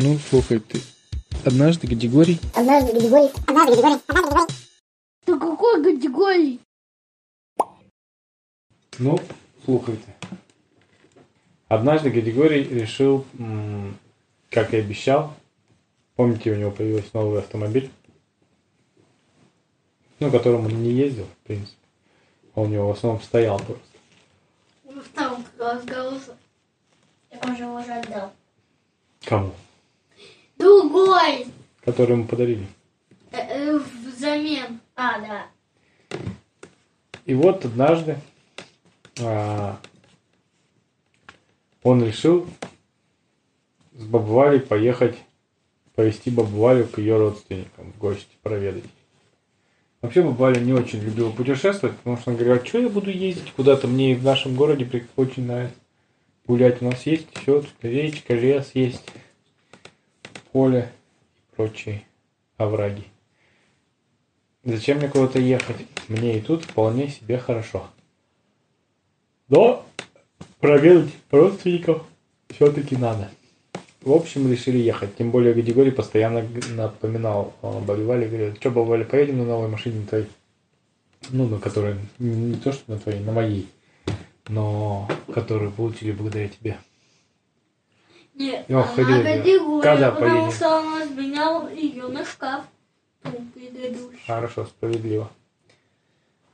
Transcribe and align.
Ну, 0.00 0.16
слухай, 0.30 0.60
ты 0.60 0.80
однажды 1.44 1.88
категорий... 1.88 2.38
Однажды 2.54 2.92
Григорий... 2.92 3.32
Однажды 3.48 3.74
Григорий... 3.74 4.00
Однажды 4.06 4.22
Григорий... 4.22 4.46
Ты 5.24 5.38
какой 5.40 5.82
категории? 5.82 6.60
Ну, 9.00 9.18
слухайте. 9.64 10.14
Однажды 11.66 12.10
Григорий 12.10 12.62
решил, 12.62 13.26
как 14.50 14.72
и 14.72 14.76
обещал, 14.76 15.34
помните, 16.14 16.52
у 16.52 16.54
него 16.54 16.70
появился 16.70 17.10
новый 17.14 17.40
автомобиль, 17.40 17.90
ну, 20.20 20.30
которым 20.30 20.66
он 20.66 20.80
не 20.80 20.92
ездил, 20.92 21.24
в 21.24 21.46
принципе. 21.48 21.76
Он 22.54 22.68
у 22.68 22.70
него 22.70 22.86
в 22.86 22.96
основном 22.96 23.20
стоял 23.20 23.58
просто. 23.58 23.82
Ну, 24.84 25.02
там 25.12 25.44
разговор. 25.58 26.20
Так 27.30 27.44
он 27.44 27.56
же 27.56 27.64
его 27.64 27.74
уже 27.74 27.92
отдал. 27.92 28.32
Кому? 29.24 29.52
Другой. 30.58 31.46
Который 31.84 32.12
ему 32.12 32.24
подарили. 32.26 32.66
Э, 33.30 33.38
э, 33.38 33.80
взамен. 34.06 34.80
А, 34.96 35.20
да. 35.20 35.46
И 37.24 37.34
вот 37.34 37.64
однажды 37.64 38.18
а, 39.20 39.78
он 41.82 42.04
решил 42.04 42.46
с 43.94 44.04
бабу 44.04 44.32
Валей 44.32 44.60
поехать, 44.60 45.16
повезти 45.94 46.30
бабу 46.30 46.56
Валю 46.56 46.86
к 46.86 46.98
ее 46.98 47.16
родственникам 47.18 47.92
в 47.92 47.98
гости, 47.98 48.28
проведать. 48.42 48.84
Вообще 50.00 50.22
баба 50.22 50.36
Валя 50.36 50.60
не 50.60 50.72
очень 50.72 51.00
любила 51.00 51.30
путешествовать, 51.30 51.96
потому 51.98 52.16
что 52.16 52.30
она 52.30 52.38
говорила, 52.38 52.64
что 52.64 52.78
я 52.78 52.88
буду 52.88 53.10
ездить 53.10 53.52
куда-то, 53.52 53.86
мне 53.88 54.14
в 54.14 54.24
нашем 54.24 54.54
городе 54.54 55.06
очень 55.16 55.46
нравится 55.46 55.76
гулять. 56.46 56.80
У 56.80 56.86
нас 56.86 57.04
есть 57.06 57.26
все, 57.34 57.60
тут 57.60 57.74
речка, 57.82 58.34
лес 58.34 58.70
есть, 58.74 59.02
поле 60.58 60.90
и 61.36 61.54
прочие 61.54 62.02
овраги. 62.56 63.04
Зачем 64.64 64.98
мне 64.98 65.06
куда-то 65.06 65.38
ехать? 65.38 65.86
Мне 66.08 66.36
и 66.36 66.40
тут 66.40 66.64
вполне 66.64 67.06
себе 67.06 67.38
хорошо. 67.38 67.86
Но 69.48 69.86
проведать 70.58 71.12
родственников 71.30 72.04
все-таки 72.48 72.96
надо. 72.96 73.30
В 74.00 74.10
общем, 74.10 74.50
решили 74.50 74.78
ехать. 74.78 75.14
Тем 75.16 75.30
более 75.30 75.54
Гадигорий 75.54 75.92
постоянно 75.92 76.44
напоминал 76.74 77.54
бабе 77.62 78.02
Вале, 78.04 78.26
говорит, 78.26 78.56
что, 78.56 78.72
баба 78.72 78.88
Валя, 78.88 79.04
поедем 79.04 79.38
на 79.38 79.44
новой 79.44 79.68
машине 79.68 80.04
твоей? 80.08 80.26
Ну, 81.30 81.46
на 81.46 81.60
которой, 81.60 81.94
не 82.18 82.56
то, 82.56 82.72
что 82.72 82.90
на 82.90 82.98
твоей, 82.98 83.20
на 83.20 83.30
моей, 83.30 83.68
но 84.48 85.08
которую 85.32 85.70
получили 85.70 86.10
благодаря 86.10 86.48
тебе. 86.48 86.78
Нет, 88.38 88.66
Я 88.68 88.76
она 88.76 88.86
ходила, 88.86 89.22
категория, 89.22 89.82
когда 89.82 90.10
потому 90.12 90.30
поедем? 90.36 90.52
что 90.52 90.68
он 90.78 91.02
разменял 91.02 91.68
ее 91.68 92.06
на 92.06 92.24
шкаф. 92.24 92.64
Предыдущий. 93.22 94.20
Хорошо, 94.26 94.64
справедливо. 94.66 95.28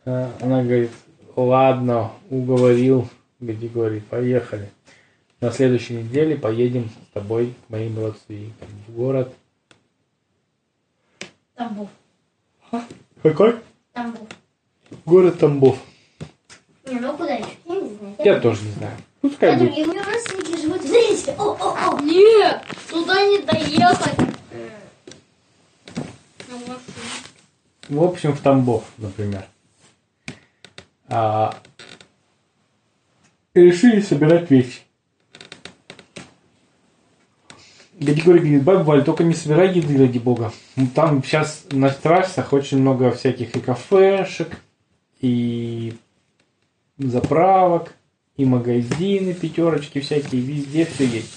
Она 0.05 0.63
говорит, 0.63 0.91
ладно, 1.37 2.13
уговорил. 2.31 3.09
Гади 3.41 3.69
говорит, 3.69 4.07
поехали. 4.07 4.71
На 5.41 5.51
следующей 5.51 5.97
неделе 5.97 6.37
поедем 6.37 6.89
с 6.89 7.13
тобой 7.13 7.55
к 7.67 7.71
моим 7.71 7.99
родственникам 7.99 8.69
в 8.89 8.93
город. 8.95 9.35
Тамбов. 11.55 11.89
Какой? 13.23 13.57
Тамбов. 13.93 14.27
Город 15.05 15.39
Тамбов. 15.39 15.79
Не, 16.87 17.01
ну 17.01 17.17
куда 17.17 17.35
еще? 17.35 17.49
Я 17.67 17.75
не 17.81 17.97
знаю. 17.97 18.17
Я 18.19 18.41
тоже 18.41 18.63
не 18.65 18.73
знаю. 18.73 18.97
Пускай 19.21 19.53
Я 19.53 19.59
будет. 19.59 19.87
меня 19.87 20.05
родственники 20.05 20.61
живут 20.61 20.83
в. 20.83 21.35
О, 21.39 21.57
о, 21.59 21.97
о. 21.97 22.01
Нет, 22.03 22.63
туда 22.91 23.27
не 23.27 23.39
доехать. 23.39 24.19
В 27.89 28.03
общем, 28.03 28.33
в 28.33 28.41
Тамбов, 28.41 28.85
например. 28.99 29.47
А, 31.09 31.55
и 33.55 33.61
решили 33.61 34.01
собирать 34.01 34.51
вещи. 34.51 34.81
Гадигорий 38.01 38.41
говорит, 38.41 38.63
баба 38.65 38.83
Валь, 38.83 39.05
только 39.05 39.23
не 39.23 39.35
собирай 39.35 39.73
еды, 39.73 39.97
ради 39.99 40.19
бога. 40.19 40.53
Ну, 40.77 40.89
Там 40.95 41.23
сейчас 41.23 41.65
на 41.71 41.91
трассах 41.91 42.53
очень 42.53 42.79
много 42.79 43.13
всяких 43.13 43.55
и 43.55 43.61
кафешек, 43.61 44.57
и 45.21 45.95
заправок, 46.99 47.95
и 48.37 48.45
магазины, 48.45 49.33
пятерочки 49.35 50.01
всякие, 50.01 50.41
везде 50.41 50.85
все 50.87 51.07
есть. 51.07 51.31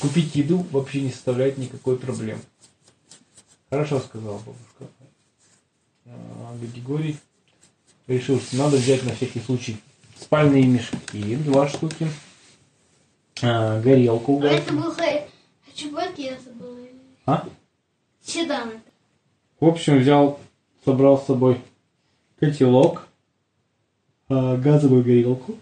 Купить 0.00 0.34
еду 0.34 0.66
вообще 0.70 1.00
не 1.00 1.10
составляет 1.10 1.58
никакой 1.58 1.96
проблемы. 1.96 2.40
Хорошо 3.70 4.00
сказала 4.00 4.38
бабушка. 4.38 4.86
А, 6.06 6.56
Григорий 6.60 7.16
решил, 8.06 8.40
что 8.40 8.56
надо 8.56 8.76
взять 8.76 9.04
на 9.04 9.14
всякий 9.14 9.40
случай 9.40 9.76
спальные 10.20 10.66
мешки, 10.66 11.36
два 11.36 11.68
штуки, 11.68 12.08
а, 13.42 13.80
горелку 13.80 14.40
А 14.42 14.46
это 14.46 14.72
был 14.74 14.92
хэ- 14.92 15.26
хэтчбэк, 15.66 16.18
я 16.18 16.38
забыла. 16.40 16.78
А? 17.24 17.48
Седан. 18.22 18.72
В 19.60 19.66
общем, 19.66 19.98
взял, 19.98 20.40
собрал 20.84 21.18
с 21.18 21.26
собой 21.26 21.60
котелок, 22.38 23.06
а, 24.32 24.56
газовую 24.56 25.04
горелку, 25.04 25.58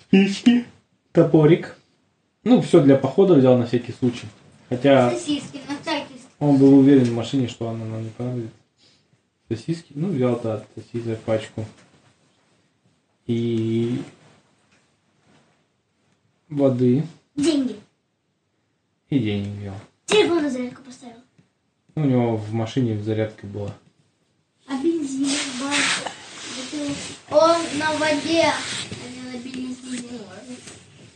спички, 0.00 0.64
топорик. 1.12 1.78
Ну, 2.42 2.60
все 2.60 2.82
для 2.82 2.96
похода 2.96 3.34
взял 3.34 3.56
на 3.56 3.66
всякий 3.66 3.92
случай. 3.92 4.26
Хотя 4.68 5.10
Сосиски 5.12 5.60
на 5.68 5.78
всякий 5.80 6.14
случай. 6.14 6.26
Он 6.40 6.56
был 6.58 6.76
уверен 6.76 7.04
в 7.04 7.12
машине, 7.14 7.46
что 7.46 7.68
она 7.68 7.84
нам 7.84 8.02
не 8.02 8.10
понадобится. 8.10 8.56
Сосиски, 9.48 9.92
ну, 9.94 10.08
взял, 10.08 10.40
да, 10.42 10.64
сосисок 10.74 11.20
пачку. 11.20 11.64
И 13.28 14.02
воды 16.48 17.04
Деньги. 17.36 17.76
и 19.08 19.18
денег 19.20 19.60
взял. 19.60 19.74
Телефон 20.06 20.42
на 20.42 20.50
зарядку 20.50 20.82
поставил. 20.82 21.18
Ну, 21.94 22.02
у 22.02 22.06
него 22.06 22.36
в 22.36 22.52
машине 22.52 23.00
зарядка 23.00 23.46
была. 23.46 23.72
А 24.66 24.82
бензин, 24.82 25.28
бутылка. 25.60 25.93
Он 27.30 27.56
на 27.78 27.92
воде. 27.98 28.52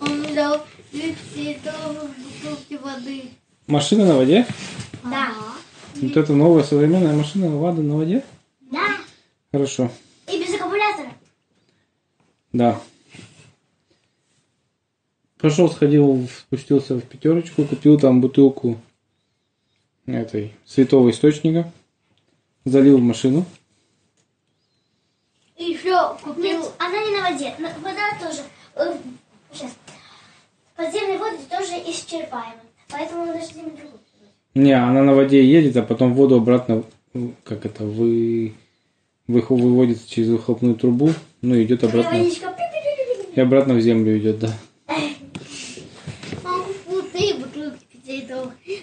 Он 0.01 0.23
взял 0.23 0.65
две 0.93 1.15
литровых 1.37 2.11
бутылки 2.19 2.75
воды. 2.83 3.23
Машина 3.67 4.07
на 4.07 4.17
воде? 4.17 4.47
Да. 5.05 5.33
Вот 5.97 6.17
это 6.17 6.33
новая 6.33 6.63
современная 6.63 7.15
машина 7.15 7.55
Лада 7.55 7.83
на 7.83 7.97
воде? 7.97 8.25
Да. 8.71 8.97
Хорошо. 9.53 9.91
И 10.27 10.39
без 10.39 10.55
аккумулятора. 10.55 11.13
Да. 12.53 12.81
Пошел, 15.39 15.71
сходил, 15.71 16.29
спустился 16.37 16.97
в 16.97 17.03
пятерочку, 17.03 17.65
купил 17.65 17.99
там 17.99 18.21
бутылку 18.21 18.81
этой 20.07 20.55
святого 20.65 21.11
источника, 21.11 21.71
залил 22.65 22.99
в 22.99 23.03
машину. 23.03 23.45
Купил... 26.23 26.43
Нет, 26.43 26.73
она 26.79 27.05
не 27.05 27.11
на 27.17 27.31
воде. 27.31 27.55
Вода 27.59 28.07
тоже. 28.21 28.43
э, 28.77 28.97
Сейчас. 29.53 29.73
Подземные 30.77 31.19
воды 31.19 31.39
тоже 31.51 31.73
исчерпаемы. 31.91 32.61
Поэтому 32.89 33.27
мы 33.27 33.33
должны 33.33 33.55
другую. 33.63 33.75
придумать. 33.77 34.01
Не, 34.55 34.73
она 34.73 35.03
на 35.03 35.15
воде 35.15 35.45
едет, 35.45 35.77
а 35.77 35.83
потом 35.83 36.15
воду 36.15 36.37
обратно, 36.37 36.85
как 37.45 37.67
это, 37.67 37.85
вы, 37.85 38.55
выхо- 39.29 39.55
выводится 39.57 40.09
через 40.09 40.29
выхлопную 40.29 40.75
трубу, 40.75 41.11
ну 41.43 41.55
и 41.55 41.65
идет 41.65 41.85
обратно. 41.85 42.17
И 43.35 43.41
обратно 43.41 43.75
в 43.75 43.81
землю 43.81 44.19
идет, 44.19 44.39
да. 44.39 44.51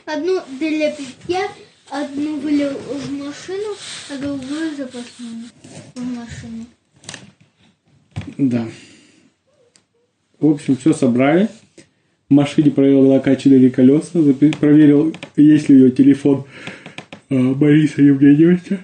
Одну 0.06 0.42
для 0.60 0.92
питья, 0.92 1.48
одну 1.90 2.40
вылил 2.40 2.72
в 2.78 3.12
машину, 3.12 3.76
а 4.10 4.18
другую 4.18 4.76
запасную 4.76 5.46
в 5.96 6.02
машину. 6.02 6.66
Да. 8.38 8.68
В 10.40 10.48
общем, 10.48 10.76
все 10.76 10.94
собрали. 10.94 11.50
В 12.30 12.34
машине 12.34 12.72
проверил, 12.72 13.12
накачаны 13.12 13.70
колеса, 13.70 14.20
запи- 14.20 14.58
проверил, 14.58 15.16
есть 15.36 15.70
ли 15.70 15.76
у 15.76 15.80
нее 15.80 15.92
телефон 15.92 16.46
э, 17.30 17.54
Бориса 17.54 18.02
Евгеньевича. 18.02 18.84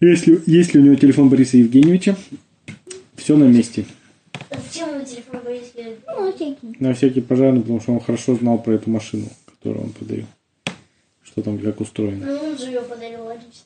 Если, 0.00 0.42
есть 0.46 0.74
ли 0.74 0.80
у 0.80 0.82
него 0.82 0.96
телефон 0.96 1.30
Бориса 1.30 1.56
Евгеньевича, 1.56 2.16
все 3.16 3.36
на 3.36 3.44
месте. 3.44 3.86
Зачем 4.50 4.94
ему 4.94 5.04
телефон 5.04 5.40
говорить? 5.40 5.72
Ну, 6.06 6.32
всякие. 6.32 6.74
На 6.78 6.94
всякий 6.94 7.20
пожарный, 7.22 7.62
потому 7.62 7.80
что 7.80 7.92
он 7.92 8.00
хорошо 8.00 8.34
знал 8.36 8.62
про 8.62 8.74
эту 8.74 8.90
машину, 8.90 9.26
которую 9.46 9.86
он 9.86 9.92
подарил. 9.92 10.26
Что 11.24 11.40
там, 11.42 11.58
как 11.58 11.80
устроено. 11.80 12.26
Ну, 12.26 12.50
он 12.50 12.58
же 12.58 12.66
ее 12.66 12.82
подарил, 12.82 13.24
логично. 13.24 13.64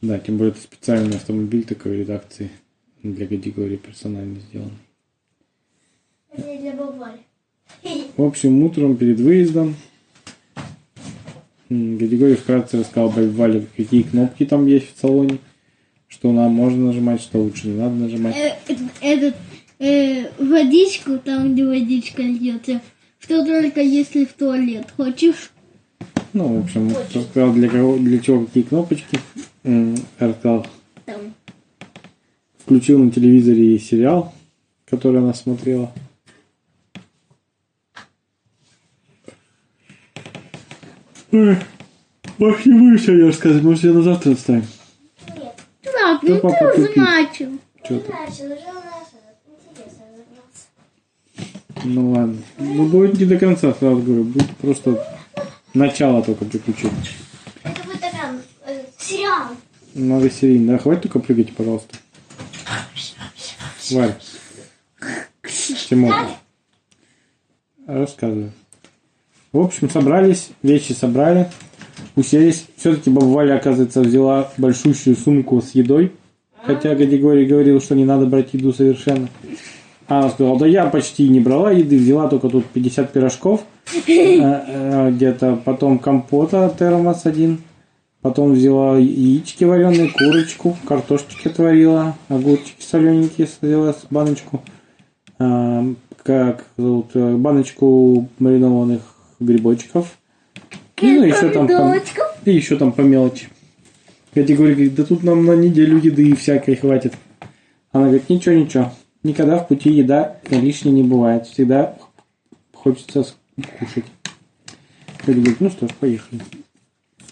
Да, 0.00 0.20
тем 0.20 0.38
более 0.38 0.52
это 0.52 0.60
специальный 0.60 1.16
автомобиль 1.16 1.64
такой 1.64 1.98
редакции 1.98 2.50
для 3.02 3.26
категории 3.26 3.76
персонально 3.76 4.40
сделанный. 4.40 4.72
Для 6.36 6.72
бабали. 6.72 7.20
В 8.16 8.22
общем, 8.22 8.62
утром 8.62 8.96
перед 8.96 9.20
выездом 9.20 9.76
Григорий 11.68 12.34
вкратце 12.36 12.78
рассказал 12.78 13.10
Бабе 13.10 13.28
Вале, 13.28 13.66
какие 13.76 14.02
кнопки 14.02 14.46
там 14.46 14.66
есть 14.66 14.96
в 14.96 15.00
салоне, 15.00 15.38
что 16.06 16.32
нам 16.32 16.52
можно 16.52 16.86
нажимать, 16.86 17.20
что 17.20 17.38
лучше 17.42 17.68
не 17.68 17.78
надо 17.78 17.94
нажимать. 17.94 18.34
Э, 18.36 18.74
Этот, 19.02 19.34
э, 19.78 20.30
водичку, 20.38 21.18
там, 21.18 21.52
где 21.52 21.66
водичка 21.66 22.22
льется, 22.22 22.80
что 23.18 23.44
только 23.44 23.82
если 23.82 24.24
в 24.24 24.32
туалет 24.32 24.86
хочешь. 24.96 25.50
Ну, 26.32 26.60
в 26.60 26.64
общем, 26.64 26.90
рассказал 27.14 27.52
для, 27.52 27.68
кого, 27.68 27.98
для 27.98 28.18
чего 28.18 28.46
какие 28.46 28.62
кнопочки. 28.62 29.18
Рассказал, 30.18 30.66
Там. 31.04 31.34
Включил 32.68 33.02
на 33.02 33.10
телевизоре 33.10 33.78
сериал, 33.78 34.34
который 34.84 35.20
она 35.20 35.32
смотрела. 35.32 35.90
Эх, 41.32 41.58
Ох, 42.38 42.66
не 42.66 42.74
буду 42.78 42.98
сегодня 42.98 43.26
рассказывать, 43.26 43.64
может, 43.64 43.84
я 43.84 43.92
на 43.94 44.02
завтра 44.02 44.32
оставим. 44.32 44.66
Нет, 45.34 45.54
Так, 45.82 46.20
Да 46.20 46.28
ну 46.28 46.40
папа 46.40 46.72
ты 46.74 46.82
уже 46.82 46.92
начал. 46.94 47.46
Что 47.82 47.94
не 47.94 48.00
ты? 48.00 48.12
начал, 48.12 48.44
уже. 48.44 48.58
Ну 51.84 52.10
ладно. 52.12 52.36
Ну 52.58 52.86
будет 52.86 53.18
не 53.18 53.24
до 53.24 53.38
конца, 53.38 53.72
сразу 53.72 54.02
говорю. 54.02 54.24
Будет 54.24 54.50
просто 54.58 55.02
начало 55.72 56.22
только 56.22 56.44
приключений. 56.44 56.92
Это 57.62 57.82
будет 57.84 58.00
такая, 58.00 58.34
э, 58.66 58.84
сериал. 58.98 59.46
Надо 59.94 60.28
серийно. 60.30 60.72
Да, 60.72 60.78
хватит 60.78 61.04
только 61.04 61.20
прыгать, 61.20 61.54
пожалуйста. 61.56 61.96
Варь. 63.90 64.14
Тимур. 65.88 66.14
Рассказывай. 67.86 68.50
В 69.52 69.60
общем, 69.60 69.88
собрались, 69.88 70.50
вещи 70.62 70.92
собрали, 70.92 71.48
уселись. 72.16 72.66
Все-таки 72.76 73.08
баба 73.08 73.24
Валя, 73.26 73.56
оказывается, 73.56 74.00
взяла 74.02 74.52
большущую 74.58 75.16
сумку 75.16 75.60
с 75.62 75.70
едой. 75.74 76.12
Хотя 76.62 76.94
Гадигорий 76.94 77.46
говорил, 77.46 77.80
что 77.80 77.94
не 77.94 78.04
надо 78.04 78.26
брать 78.26 78.52
еду 78.52 78.72
совершенно. 78.72 79.28
Она 80.06 80.28
сказала, 80.30 80.58
да 80.58 80.66
я 80.66 80.86
почти 80.86 81.28
не 81.28 81.40
брала 81.40 81.70
еды, 81.72 81.96
взяла 81.98 82.28
только 82.28 82.48
тут 82.48 82.66
50 82.66 83.12
пирожков. 83.12 83.64
э, 84.06 84.08
э, 84.08 85.10
Где-то 85.12 85.60
потом 85.64 85.98
компота 85.98 86.74
термос 86.78 87.24
один. 87.24 87.62
Потом 88.20 88.52
взяла 88.52 88.98
яички 88.98 89.64
вареные, 89.64 90.10
курочку, 90.10 90.76
картошечки 90.86 91.48
отварила, 91.48 92.16
огурчики 92.28 92.82
солененькие 92.82 93.48
взяла 93.60 93.92
с 93.92 94.06
баночку. 94.10 94.62
а, 95.38 95.84
как 96.24 96.66
зовут, 96.76 97.10
э, 97.14 97.36
баночку 97.36 98.28
маринованных 98.38 99.02
грибочков. 99.40 100.18
И, 101.00 101.06
ну, 101.06 101.22
еще 101.22 101.48
там, 101.50 101.66
по, 101.66 101.96
и 102.44 102.52
еще 102.52 102.76
там 102.76 102.92
по 102.92 103.02
мелочи. 103.02 103.48
Категория 104.34 104.74
говорит, 104.74 104.94
да 104.94 105.04
тут 105.04 105.22
нам 105.22 105.46
на 105.46 105.52
неделю 105.52 105.98
еды 105.98 106.34
всякой 106.34 106.76
хватит. 106.76 107.14
Она 107.92 108.06
говорит, 108.06 108.28
ничего, 108.28 108.54
ничего. 108.54 108.92
Никогда 109.22 109.58
в 109.58 109.68
пути 109.68 109.90
еда 109.90 110.36
лишней 110.50 110.92
не 110.92 111.02
бывает. 111.02 111.46
Всегда 111.46 111.96
хочется 112.74 113.24
кушать. 113.78 114.04
Катя 115.18 115.32
говорит, 115.32 115.60
ну 115.60 115.70
что 115.70 115.88
ж, 115.88 115.90
поехали. 115.98 116.42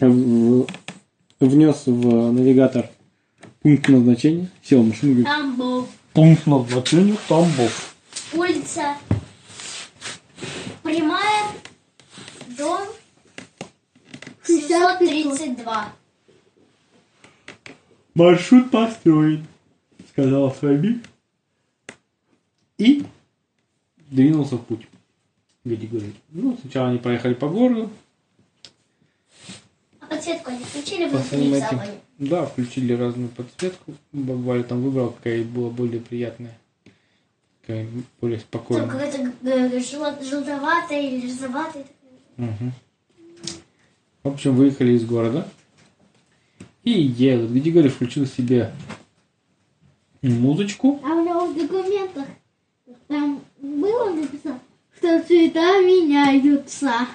В- 0.00 0.66
Внес 1.38 1.82
в 1.87 2.32
навигатор 2.32 2.88
пункт 3.60 3.88
назначения, 3.88 4.48
сел 4.62 4.82
в 4.82 4.88
машину, 4.88 5.12
говорит, 5.12 5.26
Там 5.26 5.56
был. 5.56 5.87
пункт 6.14 6.46
назначения 6.46 7.16
Тамбов. 7.28 7.94
Улица 8.32 8.96
Прямая, 10.82 11.48
дом 12.56 12.81
632. 14.46 15.93
Маршрут 18.14 18.70
построен, 18.70 19.46
сказал 20.10 20.50
Фаби. 20.52 21.02
И 22.78 23.04
двинулся 24.08 24.56
в 24.56 24.64
путь. 24.64 24.87
Геди 25.64 25.87
говорит. 25.87 26.14
Ну, 26.31 26.56
сначала 26.62 26.88
они 26.88 26.99
поехали 26.99 27.34
по 27.34 27.49
городу. 27.49 27.90
Подсветку 30.08 30.50
они 30.50 30.64
включили 30.64 31.10
По 31.10 31.18
в 31.18 31.26
своим 31.26 31.52
в 31.52 31.58
салоне? 31.58 32.00
Да, 32.18 32.46
включили 32.46 32.92
разную 32.92 33.28
подсветку. 33.28 33.94
Баба 34.12 34.38
Валя 34.38 34.62
там 34.62 34.82
выбрал, 34.82 35.10
какая 35.10 35.42
была 35.44 35.70
более 35.70 36.00
приятная. 36.00 36.56
Какая 37.60 37.86
более 38.20 38.38
Там 38.38 38.46
спокойная. 38.48 38.88
какая-то 38.88 39.32
э, 39.42 39.80
желтоватая 40.24 41.02
или 41.02 41.26
розоватая. 41.26 41.84
Мгм. 42.36 42.72
В 44.22 44.28
общем, 44.28 44.56
выехали 44.56 44.92
из 44.92 45.04
города. 45.04 45.48
И 46.84 46.90
едут. 46.90 47.50
Григорий 47.50 47.88
включил 47.88 48.26
себе 48.26 48.72
музычку. 50.22 51.00
А 51.04 51.08
у 51.14 51.24
него 51.24 51.46
в 51.46 51.54
документах 51.56 52.26
там 53.08 53.42
было 53.60 54.10
написано, 54.10 54.60
что 54.96 55.22
цвета 55.24 55.80
меняются. 55.82 57.06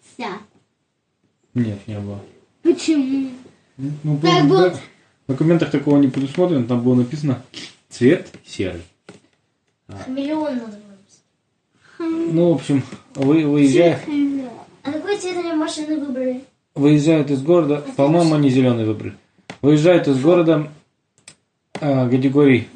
Вся. 0.00 0.38
Нет, 1.54 1.78
не 1.86 1.98
было. 1.98 2.20
Почему? 2.74 3.30
Ну, 3.76 4.18
Так 4.20 4.44
в 4.44 4.48
было. 4.48 4.70
док- 4.70 4.78
в 5.26 5.32
документах 5.32 5.70
такого 5.70 5.98
не 5.98 6.08
предусмотрено. 6.08 6.64
Там 6.66 6.82
было 6.82 6.94
написано 6.96 7.42
цвет 7.88 8.28
серый. 8.46 8.82
Хамелеон 9.88 10.56
надо 10.58 10.76
было. 11.98 12.08
Ну, 12.32 12.52
в 12.52 12.54
общем, 12.56 12.82
вы, 13.14 13.46
выезжая, 13.46 14.00
А 14.84 14.92
какой 14.92 15.18
цвет 15.18 15.36
они 15.38 15.52
машины 15.54 15.98
выбрали? 15.98 16.42
выезжают 16.74 17.30
из 17.30 17.42
города. 17.42 17.84
По-моему, 17.96 18.34
они 18.34 18.50
зеленый 18.50 18.84
выбрали. 18.84 19.14
Выезжают 19.62 20.06
из 20.08 20.20
города. 20.20 20.68
а, 21.80 22.08
Категорий, 22.08 22.68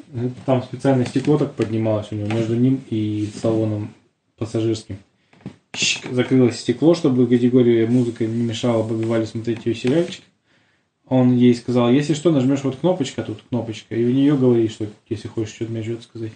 там 0.45 0.63
специальное 0.63 1.05
стекло 1.05 1.37
так 1.37 1.53
поднималось 1.55 2.07
у 2.11 2.15
него 2.15 2.27
между 2.33 2.55
ним 2.55 2.81
и 2.89 3.29
салоном 3.41 3.93
пассажирским. 4.37 4.97
Закрылось 6.11 6.59
стекло, 6.59 6.93
чтобы 6.93 7.25
категория 7.27 7.87
музыка 7.87 8.25
не 8.25 8.43
мешала 8.43 8.83
Вале 8.83 9.25
смотреть 9.25 9.65
ее 9.65 9.73
сериальчик. 9.73 10.23
Он 11.07 11.35
ей 11.35 11.53
сказал, 11.55 11.91
если 11.91 12.13
что, 12.13 12.31
нажмешь 12.31 12.63
вот 12.63 12.77
кнопочка, 12.77 13.23
тут 13.23 13.41
кнопочка, 13.49 13.95
и 13.95 14.05
в 14.05 14.13
нее 14.13 14.37
говори, 14.37 14.67
что 14.69 14.87
если 15.09 15.27
хочешь 15.27 15.55
что-то 15.55 15.71
мне 15.71 15.83
что-то 15.83 16.03
сказать. 16.03 16.31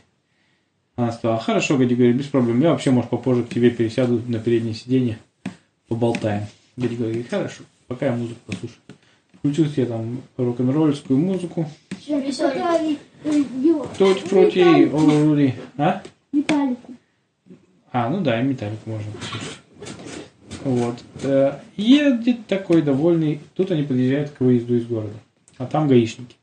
Она 0.95 1.11
сказала, 1.11 1.39
хорошо, 1.39 1.77
Гади 1.77 1.93
говорит, 1.93 2.15
без 2.15 2.25
проблем. 2.25 2.59
Я 2.61 2.71
вообще, 2.71 2.89
может, 2.89 3.11
попозже 3.11 3.43
к 3.43 3.49
тебе 3.49 3.69
пересяду 3.69 4.21
на 4.27 4.39
переднее 4.39 4.73
сиденье, 4.73 5.19
поболтаем. 5.87 6.47
Гади 6.75 6.95
говорит, 6.95 7.29
хорошо, 7.29 7.63
пока 7.87 8.07
я 8.07 8.11
музыку 8.13 8.39
послушаю. 8.47 8.79
Включил 9.37 9.67
себе 9.67 9.85
там 9.85 10.21
рок-н-ролльскую 10.37 11.19
музыку. 11.19 11.69
Фрути, 14.27 14.85
олури. 14.85 15.53
А? 15.77 16.01
Металлику. 16.31 16.96
А, 17.99 18.09
ну 18.09 18.21
да, 18.21 18.39
и 18.39 18.43
металлику 18.43 18.91
можно 18.91 19.11
послушать. 19.11 19.59
Вот. 20.63 21.03
Э, 21.23 21.59
Едет 21.77 22.45
такой 22.45 22.83
довольный. 22.83 23.39
Тут 23.55 23.71
они 23.71 23.81
подъезжают 23.81 24.29
к 24.29 24.39
выезду 24.39 24.75
из 24.75 24.85
города. 24.85 25.15
А 25.57 25.65
там 25.65 25.87
гаишники. 25.87 26.35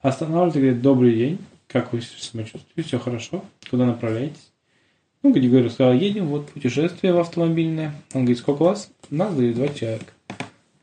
Останавливают 0.00 0.56
и 0.56 0.58
говорят, 0.58 0.82
добрый 0.82 1.14
день. 1.14 1.38
Как 1.68 1.92
вы 1.92 2.02
самочувствуете? 2.02 2.82
Все 2.82 2.98
хорошо? 2.98 3.44
Куда 3.70 3.86
направляетесь? 3.86 4.50
Ну, 5.22 5.32
Григорий 5.32 5.68
сказал, 5.68 5.92
едем, 5.92 6.26
вот 6.26 6.50
путешествие 6.50 7.12
в 7.12 7.20
автомобильное. 7.20 7.94
Он 8.12 8.22
говорит, 8.22 8.38
сколько 8.38 8.64
вас? 8.64 8.90
Нас, 9.10 9.32
говорит, 9.32 9.54
два 9.54 9.68
человека. 9.68 10.12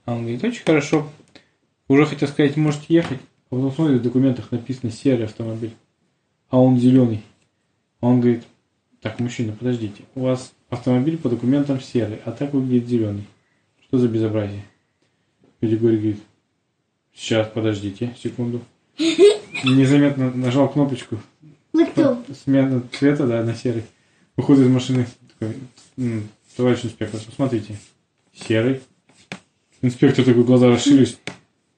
А 0.06 0.13
он 0.13 0.22
говорит, 0.22 0.42
очень 0.42 0.63
хорошо. 0.63 1.06
Уже 1.89 2.06
хотел 2.06 2.30
сказать, 2.30 2.56
можете 2.56 2.86
ехать. 2.88 3.20
А 3.50 3.56
потом 3.56 3.74
смотрит, 3.74 4.00
в 4.00 4.04
документах 4.04 4.54
написано 4.54 4.89
серый 4.89 5.25
автомобиль. 5.25 5.74
А 6.50 6.62
он 6.62 6.78
зеленый. 6.78 7.24
А 8.00 8.08
он 8.08 8.22
говорит, 8.22 8.46
так, 9.01 9.20
мужчина, 9.20 9.53
подождите. 9.53 10.03
У 10.15 10.22
вас 10.22 10.53
автомобиль 10.70 11.18
по 11.18 11.29
документам 11.29 11.79
серый, 11.79 12.20
а 12.25 12.32
так 12.32 12.53
выглядит 12.53 12.88
зеленый. 12.88 13.25
Что 13.88 13.98
за 13.98 14.08
безобразие? 14.08 14.63
Григорий 15.62 15.98
говорит, 15.98 16.20
сейчас, 17.13 17.48
подождите, 17.48 18.15
секунду. 18.22 18.62
Незаметно 19.63 20.32
нажал 20.32 20.70
кнопочку. 20.70 21.20
Ну? 21.74 22.24
Смена 22.44 22.84
цвета, 22.91 23.25
да, 23.27 23.44
на 23.44 23.56
серый. 23.56 23.84
Выходит 24.36 24.65
из 24.65 24.70
машины. 24.70 25.08
Такой, 25.39 25.56
«М, 25.98 26.29
товарищ 26.56 26.84
инспектор, 26.84 27.20
посмотрите. 27.20 27.77
Серый. 28.34 28.82
Инспектор 29.82 30.25
такой, 30.25 30.44
глаза 30.44 30.68
расширились. 30.70 31.18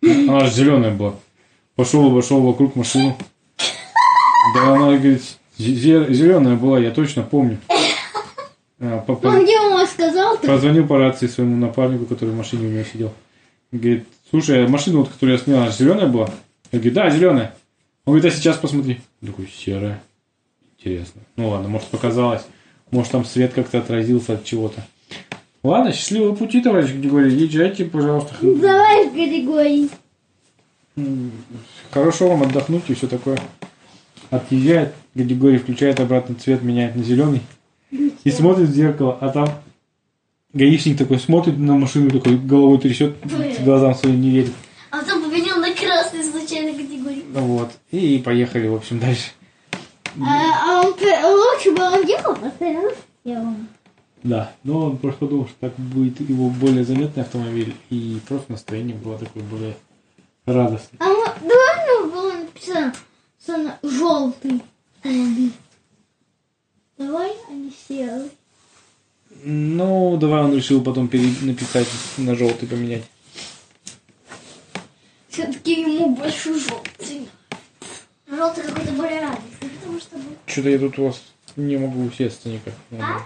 Она 0.03 0.45
же 0.45 0.51
зеленая 0.51 0.93
была. 0.93 1.15
Пошел, 1.75 2.07
обошел 2.07 2.41
вокруг 2.41 2.75
машину. 2.75 3.17
Да 4.55 4.73
она, 4.75 4.97
говорит, 4.97 5.21
зеленая 5.57 6.55
была, 6.55 6.79
я 6.79 6.91
точно 6.91 7.23
помню. 7.23 7.57
А, 8.83 8.97
по- 8.97 9.15
по- 9.15 9.27
Он 9.27 9.43
где 9.43 9.59
он 9.59 9.85
сказал 9.85 10.37
то? 10.37 10.47
Позвонил 10.47 10.87
по 10.87 10.97
рации 10.97 11.27
своему 11.27 11.55
напарнику, 11.55 12.05
который 12.07 12.31
в 12.31 12.35
машине 12.35 12.65
у 12.67 12.71
него 12.71 12.83
сидел. 12.83 13.13
Говорит, 13.71 14.07
слушай, 14.31 14.65
а 14.65 14.67
машина, 14.67 14.97
вот, 14.97 15.09
которую 15.09 15.37
я 15.37 15.43
снял, 15.43 15.61
она 15.61 15.69
зеленая 15.69 16.07
была? 16.07 16.31
Я 16.71 16.79
говорю, 16.79 16.95
да, 16.95 17.09
зеленая. 17.11 17.53
Он 18.05 18.13
говорит, 18.15 18.33
а 18.33 18.35
сейчас 18.35 18.57
посмотри. 18.57 18.99
Я 19.21 19.27
такой, 19.27 19.47
серая. 19.55 20.01
Интересно. 20.79 21.21
Ну 21.35 21.49
ладно, 21.49 21.67
может 21.69 21.89
показалось. 21.89 22.41
Может, 22.89 23.11
там 23.11 23.23
свет 23.23 23.53
как-то 23.53 23.77
отразился 23.77 24.33
от 24.33 24.45
чего-то. 24.45 24.83
Ладно, 25.61 25.93
счастливого 25.93 26.33
пути, 26.33 26.59
товарищ 26.59 26.89
Григорий. 26.89 27.35
Езжайте, 27.35 27.85
пожалуйста. 27.85 28.33
Давай, 28.41 29.11
Григорий. 29.11 29.91
Хорошо 31.91 32.29
вам 32.29 32.41
отдохнуть 32.41 32.85
и 32.87 32.95
все 32.95 33.05
такое. 33.05 33.37
Отъезжает, 34.31 34.95
Григорий 35.13 35.57
включает 35.57 35.99
обратно 35.99 36.35
цвет, 36.35 36.63
меняет 36.63 36.95
на 36.95 37.03
зеленый. 37.03 37.41
И 37.91 38.31
смотрит 38.31 38.69
в 38.69 38.73
зеркало, 38.73 39.17
а 39.19 39.29
там 39.29 39.49
гаишник 40.53 40.97
такой 40.97 41.19
смотрит 41.19 41.57
на 41.57 41.75
машину, 41.75 42.09
такой 42.09 42.37
головой 42.37 42.79
трясет, 42.79 43.17
глазам 43.63 43.93
своим 43.93 44.21
не 44.21 44.29
верит. 44.29 44.53
А 44.89 44.99
потом 44.99 45.23
поменял 45.23 45.59
на 45.59 45.73
красный 45.73 46.23
случайно 46.23 46.71
категории. 46.71 47.25
Ну 47.33 47.41
Вот. 47.41 47.71
И 47.91 48.21
поехали, 48.23 48.67
в 48.67 48.75
общем, 48.75 48.99
дальше. 48.99 49.31
А, 50.19 50.81
а 50.81 50.81
он 50.81 50.93
лучше 50.93 51.71
бы 51.71 51.83
он 51.83 52.07
ехал 52.07 52.33
по 52.35 52.49
стрелам. 52.49 53.67
Да, 54.23 54.51
но 54.63 54.85
он 54.85 54.97
просто 54.97 55.21
подумал, 55.21 55.47
что 55.47 55.55
так 55.59 55.73
будет 55.77 56.21
его 56.21 56.49
более 56.49 56.85
заметный 56.85 57.23
автомобиль, 57.23 57.73
и 57.89 58.19
просто 58.27 58.51
настроение 58.51 58.95
было 58.95 59.17
такое 59.17 59.43
более 59.43 59.75
радостное. 60.45 60.99
А 60.99 61.05
мо- 61.05 61.35
давай 61.41 61.87
ну, 61.87 62.11
было 62.11 62.33
написано, 62.33 62.93
написано 63.47 63.79
желтый. 63.83 64.61
Давай, 66.97 67.31
а 67.49 67.51
не 67.51 67.71
серый. 67.87 68.31
Ну, 69.43 70.17
давай 70.17 70.43
он 70.43 70.55
решил 70.55 70.83
потом 70.83 71.07
пере- 71.07 71.33
написать 71.41 71.87
на 72.17 72.35
желтый 72.35 72.67
поменять. 72.67 73.03
Все-таки 75.29 75.81
ему 75.81 76.15
больше 76.15 76.53
желтый. 76.59 77.27
Желтый 78.27 78.63
какой-то 78.65 78.91
более 78.91 79.21
радостный, 79.21 79.69
потому 79.79 79.99
что 79.99 80.17
Что-то 80.45 80.69
я 80.69 80.77
тут 80.79 80.99
у 80.99 81.05
вас 81.05 81.21
не 81.55 81.77
могу 81.77 82.05
усесться 82.05 82.49
никак. 82.49 82.73
Ладно. 82.91 83.25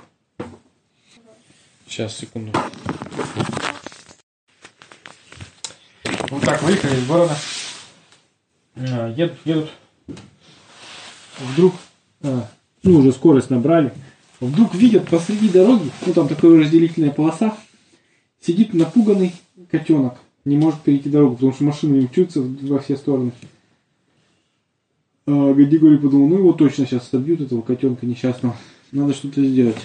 Сейчас, 1.88 2.16
секунду. 2.16 2.52
Вот 6.30 6.44
так, 6.44 6.62
выехали 6.64 6.96
из 6.96 7.08
города. 7.08 7.38
А, 8.78 9.10
Едут, 9.16 9.38
едут. 9.46 9.72
Вдруг, 11.40 11.74
а, 12.22 12.50
ну 12.84 13.00
уже 13.00 13.12
скорость 13.12 13.50
набрали. 13.50 13.92
Вдруг 14.40 14.76
видят 14.76 15.08
посреди 15.08 15.50
дороги, 15.50 15.90
ну 16.06 16.14
там 16.14 16.28
такая 16.28 16.60
разделительная 16.60 17.12
полоса, 17.12 17.58
сидит 18.42 18.74
напуганный 18.74 19.34
котенок. 19.72 20.16
Не 20.44 20.58
может 20.58 20.82
перейти 20.82 21.10
дорогу, 21.10 21.36
потому 21.36 21.54
что 21.54 21.64
машины 21.64 22.02
мчутся 22.02 22.42
во 22.42 22.80
все 22.80 22.96
стороны. 22.98 23.32
А, 25.28 25.54
Гадигорий 25.54 25.98
подумал, 25.98 26.28
ну 26.28 26.38
его 26.38 26.54
точно 26.54 26.86
сейчас 26.86 27.10
собьют, 27.10 27.42
этого 27.42 27.62
котенка 27.62 28.06
несчастного. 28.06 28.56
Надо 28.92 29.14
что-то 29.14 29.44
сделать. 29.44 29.78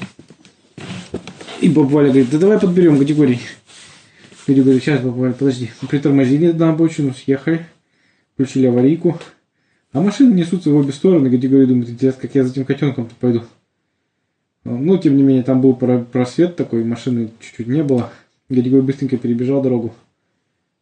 И 1.60 1.68
баба 1.68 1.88
Валя 1.88 2.08
говорит, 2.08 2.30
да 2.30 2.38
давай 2.38 2.60
подберем 2.60 2.98
Гадигорий. 2.98 3.40
Гадигорий, 4.46 4.80
сейчас, 4.80 5.00
баба 5.00 5.16
Валя, 5.16 5.32
подожди. 5.32 5.70
Притормозили 5.88 6.52
на 6.52 6.70
обочину, 6.70 7.14
съехали, 7.14 7.66
включили 8.34 8.66
аварийку. 8.66 9.18
А 9.92 10.00
машины 10.00 10.34
несутся 10.34 10.70
в 10.70 10.76
обе 10.76 10.92
стороны. 10.92 11.28
Гадигорий 11.30 11.66
думает, 11.66 11.90
интересно, 11.90 12.22
как 12.22 12.34
я 12.34 12.44
за 12.44 12.52
этим 12.52 12.64
котенком 12.64 13.08
пойду. 13.18 13.42
Ну, 14.64 14.98
тем 14.98 15.16
не 15.16 15.22
менее, 15.22 15.42
там 15.42 15.60
был 15.60 15.74
про- 15.74 16.04
просвет 16.04 16.56
такой, 16.56 16.84
машины 16.84 17.30
чуть-чуть 17.40 17.66
не 17.66 17.82
было. 17.82 18.10
Гадигорий 18.48 18.84
быстренько 18.84 19.16
перебежал 19.16 19.62
дорогу. 19.62 19.94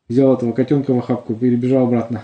Взял 0.08 0.34
этого 0.34 0.52
котенка 0.52 0.92
в 0.92 0.98
охапку, 0.98 1.34
перебежал 1.34 1.86
обратно. 1.86 2.22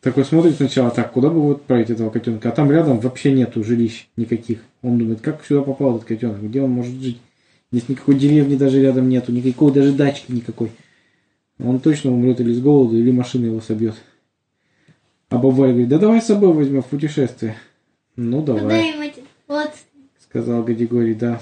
Такой 0.00 0.24
смотрит 0.24 0.56
сначала, 0.56 0.90
так, 0.90 1.12
куда 1.12 1.30
бы 1.30 1.40
вот 1.40 1.56
отправить 1.58 1.90
этого 1.90 2.10
котенка? 2.10 2.50
А 2.50 2.52
там 2.52 2.70
рядом 2.70 3.00
вообще 3.00 3.32
нету 3.32 3.64
жилищ 3.64 4.08
никаких. 4.16 4.60
Он 4.82 4.98
думает, 4.98 5.20
как 5.20 5.44
сюда 5.44 5.62
попал 5.62 5.96
этот 5.96 6.06
котенок? 6.06 6.40
Где 6.42 6.62
он 6.62 6.70
может 6.70 6.94
жить? 6.94 7.20
Здесь 7.72 7.88
никакой 7.88 8.16
деревни 8.16 8.54
даже 8.54 8.80
рядом 8.80 9.08
нету, 9.08 9.32
никакой 9.32 9.72
даже 9.72 9.92
дачки 9.92 10.30
никакой. 10.30 10.70
Он 11.58 11.80
точно 11.80 12.12
умрет 12.12 12.40
или 12.40 12.52
с 12.52 12.60
голоду, 12.60 12.96
или 12.96 13.10
машина 13.10 13.46
его 13.46 13.60
собьет. 13.60 13.96
А 15.28 15.36
баба 15.38 15.54
Валя 15.54 15.70
говорит, 15.72 15.88
да 15.88 15.98
давай 15.98 16.20
с 16.20 16.26
собой 16.26 16.52
возьмем 16.52 16.82
в 16.82 16.86
путешествие. 16.86 17.56
Ну 18.14 18.42
давай, 18.42 18.92
ему 18.92 19.02
эти- 19.02 19.24
Вот. 19.48 19.70
сказал 20.20 20.62
Гадигорий, 20.62 21.14
да. 21.14 21.40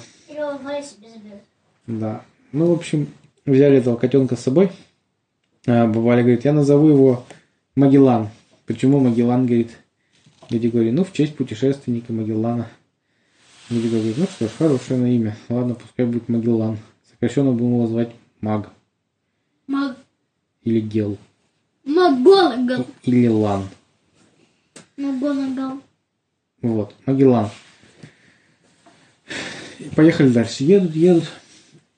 Да. 1.87 2.25
Ну, 2.53 2.67
в 2.67 2.73
общем, 2.73 3.09
взяли 3.45 3.79
этого 3.79 3.97
котенка 3.97 4.37
с 4.37 4.41
собой. 4.41 4.71
А 5.67 5.87
баба 5.87 5.99
Валя 6.01 6.23
говорит, 6.23 6.45
я 6.45 6.53
назову 6.53 6.89
его 6.89 7.25
Магеллан. 7.77 8.29
Почему 8.67 9.01
Магеллан, 9.01 9.47
говорит 9.47 9.73
Гадигорий? 10.51 10.91
Ну, 10.91 11.05
в 11.05 11.13
честь 11.13 11.37
путешественника 11.37 12.13
Магеллана. 12.13 12.69
Гадигорий 13.69 14.13
говорит, 14.13 14.19
ну 14.19 14.25
что 14.27 14.47
ж, 14.49 14.51
хорошее 14.59 15.01
на 15.01 15.15
имя. 15.15 15.37
Ладно, 15.49 15.75
пускай 15.75 16.07
будет 16.07 16.29
Магеллан. 16.29 16.79
Сокращенно 17.11 17.53
будем 17.53 17.75
его 17.75 17.87
звать 17.87 18.13
Маг. 18.41 18.71
Маг... 19.67 19.97
Или 20.63 20.81
Гел. 20.81 21.19
Магонагал. 21.85 22.87
Или 23.03 23.29
Лан. 23.29 23.69
Магонагал. 24.97 25.81
Вот, 26.63 26.95
Магеллан. 27.05 27.51
Поехали 29.95 30.31
дальше. 30.31 30.65
Едут, 30.65 30.95
едут. 30.95 31.25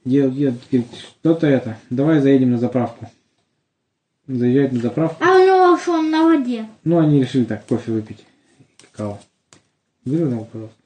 Едут, 0.04 0.34
едут. 0.34 0.60
Говорит, 0.70 0.88
что-то 0.94 1.46
это. 1.46 1.78
Давай 1.90 2.20
заедем 2.20 2.50
на 2.50 2.58
заправку. 2.58 3.10
Заезжает 4.26 4.72
на 4.72 4.80
заправку. 4.80 5.22
А 5.24 5.36
у 5.36 5.38
него 5.38 5.78
что 5.78 5.92
он 5.92 6.10
на 6.10 6.24
воде? 6.24 6.66
Ну, 6.82 6.98
они 6.98 7.20
решили 7.20 7.44
так, 7.44 7.64
кофе 7.66 7.92
выпить. 7.92 8.24
Какао. 8.90 9.20
Выровнял, 10.04 10.44
пожалуйста. 10.46 10.76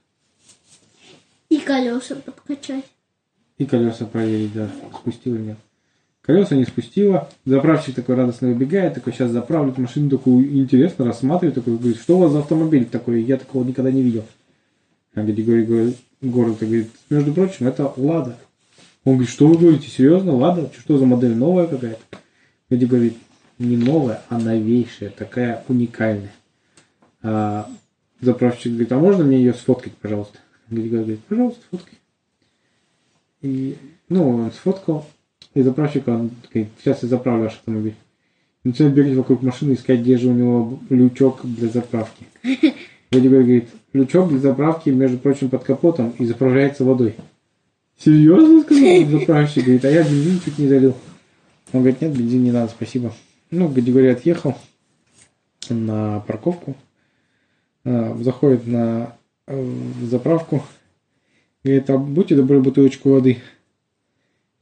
И 1.49 1.59
колеса 1.59 2.17
подкачать. 2.17 2.85
И 3.57 3.67
колеса 3.67 4.05
проверить, 4.07 4.53
да, 4.53 4.71
спустил 4.95 5.35
или 5.37 5.43
нет. 5.43 5.59
Колеса 6.23 6.55
не 6.55 6.65
спустила. 6.65 7.29
Заправщик 7.45 7.95
такой 7.95 8.15
радостно 8.15 8.49
выбегает, 8.49 8.95
такой 8.95 9.13
сейчас 9.13 9.31
заправлит 9.31 9.79
машину, 9.79 10.11
такую 10.11 10.59
интересно 10.59 11.07
рассматривает, 11.07 11.55
такой 11.55 11.79
говорит, 11.79 11.99
что 11.99 12.17
у 12.17 12.21
вас 12.21 12.33
за 12.33 12.41
автомобиль 12.41 12.85
такой? 12.85 13.23
Я 13.23 13.37
такого 13.39 13.65
никогда 13.65 13.91
не 13.91 14.03
видел. 14.03 14.25
А 15.15 15.23
Григорий 15.23 15.65
говорит, 15.65 15.97
город 16.21 16.59
говорит, 16.61 16.91
между 17.09 17.33
прочим, 17.33 17.67
это 17.67 17.93
Лада. 17.97 18.37
Он 19.05 19.15
говорит, 19.15 19.31
что 19.31 19.49
вы 19.49 19.57
говорите, 19.57 19.89
серьезно, 19.89 20.37
Лада? 20.37 20.71
Что 20.79 20.99
за 20.99 21.07
модель 21.07 21.35
новая 21.35 21.67
какая-то? 21.67 22.19
Григорий 22.69 22.87
говорит, 22.87 23.17
не 23.59 23.77
новая, 23.77 24.23
а 24.29 24.39
новейшая, 24.39 25.11
такая 25.11 25.65
уникальная. 25.69 26.33
А 27.23 27.69
заправщик 28.21 28.73
говорит, 28.73 28.93
а 28.93 28.99
можно 28.99 29.25
мне 29.25 29.39
ее 29.39 29.55
сфоткать, 29.55 29.95
пожалуйста? 29.95 30.39
Григорий 30.69 31.03
говорит, 31.03 31.25
пожалуйста, 31.25 31.63
фоткай. 31.71 31.99
И, 33.41 33.77
ну, 34.11 34.29
он 34.29 34.53
сфоткал, 34.53 35.07
и 35.55 35.63
заправщик, 35.63 36.07
он 36.09 36.31
говорит, 36.53 36.71
сейчас 36.79 37.03
я 37.03 37.09
заправлю 37.09 37.45
ваш 37.45 37.55
автомобиль. 37.55 37.95
Начинает 38.63 38.95
бегать 38.95 39.15
вокруг 39.15 39.43
машины, 39.43 39.73
искать, 39.73 40.01
где 40.01 40.19
же 40.19 40.29
у 40.29 40.33
него 40.33 40.79
лючок 40.91 41.41
для 41.43 41.69
заправки. 41.69 42.27
Григорий 43.11 43.43
говорит, 43.43 43.69
лючок 43.93 44.29
для 44.29 44.39
заправки, 44.39 44.91
между 44.91 45.19
прочим, 45.19 45.51
под 45.51 45.65
капотом 45.65 46.11
и 46.19 46.27
заправляется 46.27 46.85
водой. 46.85 47.17
Серьезно, 47.99 48.63
сказал 48.63 49.19
заправщик, 49.19 49.65
говорит, 49.65 49.85
а 49.85 49.91
я 49.91 50.03
бензин 50.03 50.41
чуть 50.45 50.59
не 50.59 50.69
залил. 50.69 50.95
Он 51.73 51.81
говорит, 51.81 52.01
нет, 52.01 52.17
бензин 52.17 52.45
не 52.45 52.53
надо, 52.53 52.71
спасибо. 52.71 53.13
Ну, 53.51 53.69
Гадигорий 53.69 54.13
отъехал 54.13 54.57
на 55.69 56.21
парковку, 56.21 56.77
а, 57.85 58.17
заходит 58.21 58.67
на 58.67 59.17
э, 59.47 59.73
заправку, 60.03 60.63
говорит, 61.65 61.91
а 61.91 61.99
будьте 61.99 62.37
добры, 62.37 62.61
бутылочку 62.61 63.11
воды. 63.11 63.39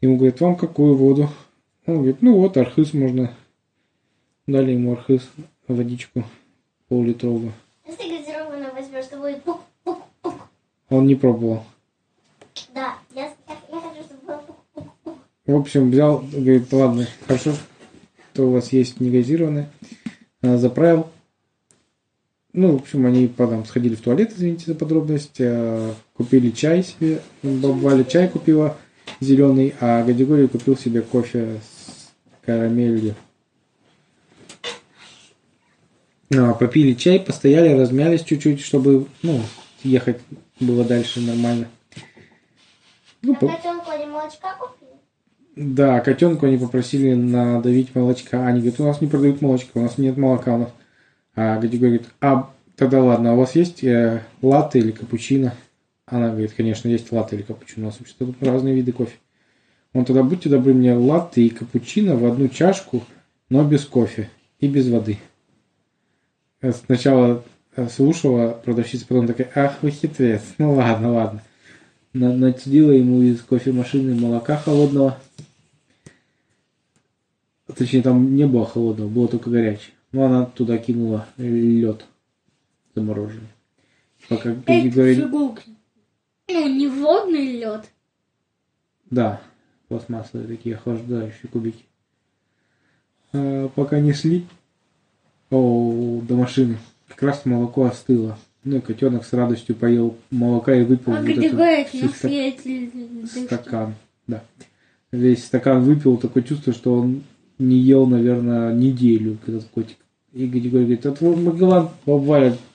Ему 0.01 0.17
говорит, 0.17 0.41
вам 0.41 0.57
какую 0.57 0.95
воду? 0.95 1.29
Он 1.87 1.97
говорит, 1.97 2.23
ну 2.23 2.35
вот, 2.37 2.57
архыз 2.57 2.95
можно. 2.95 3.35
Дали 4.47 4.73
ему 4.73 4.93
архыз, 4.93 5.29
водичку 5.67 6.25
пол-литровую. 6.89 7.53
Если 7.87 8.09
газированную 8.09 8.73
возьмешь, 8.73 9.07
то 9.07 9.19
будет 9.19 9.43
пук-пук-пук. 9.43 10.35
Он 10.89 11.07
не 11.07 11.15
пробовал. 11.17 11.65
Да, 12.75 12.95
я, 13.15 13.25
я, 13.25 13.31
я 13.73 13.81
хочу, 13.81 14.03
чтобы 14.05 14.27
было 14.27 14.43
пук-пук-пук. 14.47 15.15
В 15.47 15.55
общем, 15.57 15.91
взял, 15.91 16.21
говорит, 16.33 16.73
ладно, 16.73 17.07
хорошо, 17.27 17.53
что 18.33 18.49
у 18.49 18.53
вас 18.53 18.73
есть 18.73 19.01
негазированное. 19.01 19.71
А, 20.43 20.57
Заправил. 20.57 21.09
Ну, 22.55 22.73
в 22.77 22.83
общем, 22.83 23.05
они 23.05 23.27
потом 23.27 23.65
сходили 23.67 23.95
в 23.95 24.01
туалет, 24.01 24.33
извините 24.35 24.67
за 24.67 24.75
подробность. 24.75 25.37
а, 25.41 25.95
Купили 26.15 26.51
чай 26.51 26.83
себе. 26.85 27.21
Баба 27.43 27.73
Валя 27.77 28.05
чай 28.05 28.29
купила 28.29 28.77
зеленый, 29.21 29.75
а 29.81 30.03
Гадигорий 30.05 30.49
купил 30.49 30.77
себе 30.77 31.03
кофе 31.03 31.61
с 31.63 32.11
карамелью. 32.45 33.15
А, 36.37 36.53
Попили 36.55 36.93
чай, 36.95 37.21
постояли, 37.21 37.73
размялись 37.79 38.23
чуть-чуть, 38.23 38.61
чтобы, 38.61 39.07
ну, 39.23 39.41
ехать 39.83 40.21
было 40.61 40.85
дальше 40.85 41.21
нормально. 41.21 41.69
Ну, 43.23 43.33
А 43.33 43.37
по- 43.37 43.49
котенку 43.49 43.91
они 43.91 44.07
молочка 44.07 44.49
купили? 44.59 44.91
да, 45.57 46.01
котенку 46.01 46.47
они 46.47 46.59
попросили 46.59 47.15
надавить 47.15 47.95
молочка. 47.95 48.47
Они 48.47 48.61
говорят, 48.61 48.81
у 48.81 48.85
нас 48.85 49.01
не 49.01 49.09
продают 49.09 49.41
молочка, 49.41 49.79
у 49.79 49.81
нас 49.83 49.99
нет 49.99 50.17
молока. 50.17 50.55
У 50.55 50.59
нас. 50.59 50.71
А 51.35 51.59
Гади 51.59 51.79
говорит, 51.79 52.05
а 52.21 52.51
тогда 52.77 53.03
ладно, 53.03 53.31
а 53.31 53.35
у 53.35 53.37
вас 53.39 53.55
есть 53.57 53.83
э, 53.83 54.23
латте 54.43 54.81
или 54.81 54.91
капучино? 54.91 55.55
Она 56.11 56.31
говорит, 56.31 56.53
конечно, 56.53 56.89
есть 56.89 57.13
латте 57.13 57.37
или 57.37 57.43
капучино. 57.43 57.87
У 57.87 57.89
нас 57.89 57.99
вообще 57.99 58.15
тут 58.19 58.43
разные 58.43 58.75
виды 58.75 58.93
кофе. 58.93 59.17
Он 59.93 60.05
тогда, 60.05 60.23
будьте 60.23 60.49
добры, 60.49 60.75
мне 60.75 60.95
латте 60.95 61.43
и 61.43 61.51
капучино 61.51 62.17
в 62.17 62.25
одну 62.25 62.49
чашку, 62.49 63.03
но 63.49 63.65
без 63.65 63.85
кофе 63.85 64.31
и 64.61 64.69
без 64.69 64.89
воды. 64.89 65.19
Я 66.63 66.73
Сначала 66.73 67.45
э, 67.77 67.89
слушала 67.89 68.51
продавщица, 68.65 69.07
потом 69.07 69.27
такая, 69.27 69.51
ах, 69.55 69.79
вы 69.83 69.91
хитрец. 69.91 70.43
Ну 70.59 70.75
ладно, 70.75 71.13
ладно. 71.13 71.43
На- 72.13 72.33
Нацедила 72.35 72.91
ему 72.91 73.23
из 73.23 73.41
кофемашины 73.43 74.15
молока 74.15 74.57
холодного. 74.57 75.19
Точнее, 77.77 78.03
там 78.03 78.35
не 78.35 78.47
было 78.47 78.67
холодного, 78.67 79.09
было 79.09 79.29
только 79.29 79.51
горячее. 79.51 79.93
Но 80.13 80.25
она 80.25 80.47
туда 80.47 80.79
кинула 80.79 81.27
лед 81.37 82.07
замороженный. 82.95 83.49
Пока 84.29 84.51
Это 84.51 84.81
Григорий... 84.81 85.15
фигурки. 85.17 85.63
Ну, 86.49 86.69
не 86.69 86.89
водный 86.89 87.59
лед. 87.59 87.91
Да, 89.11 89.41
пластмассовые 89.89 90.49
такие 90.49 90.77
охлаждающие 90.77 91.51
кубики. 91.51 91.85
А, 93.33 93.69
пока 93.69 94.01
несли 94.01 94.47
о, 95.51 96.21
до 96.27 96.35
машины, 96.35 96.79
как 97.09 97.23
раз 97.23 97.45
молоко 97.45 97.85
остыло. 97.85 98.39
Ну 98.65 98.79
и 98.79 98.81
котенок 98.81 99.25
с 99.25 99.33
радостью 99.33 99.77
поел 99.77 100.17
молока 100.31 100.75
и 100.75 100.83
выпил 100.83 101.13
А 101.13 101.21
вот 101.21 101.27
где 101.27 101.49
этот 101.49 102.15
ста- 103.27 103.45
стакан. 103.45 103.95
Да. 104.27 104.43
Весь 105.13 105.45
стакан 105.45 105.83
выпил, 105.83 106.19
такое 106.19 106.43
чувство, 106.43 106.73
что 106.73 106.95
он 106.95 107.23
не 107.59 107.77
ел, 107.77 108.07
наверное, 108.07 108.75
неделю, 108.75 109.39
этот 109.47 109.65
котик. 109.67 109.97
И 110.33 110.47
Григорий 110.47 110.85
говорит, 110.85 111.07
это 111.07 111.25
вот 111.25 111.39
Магеллан 111.39 111.89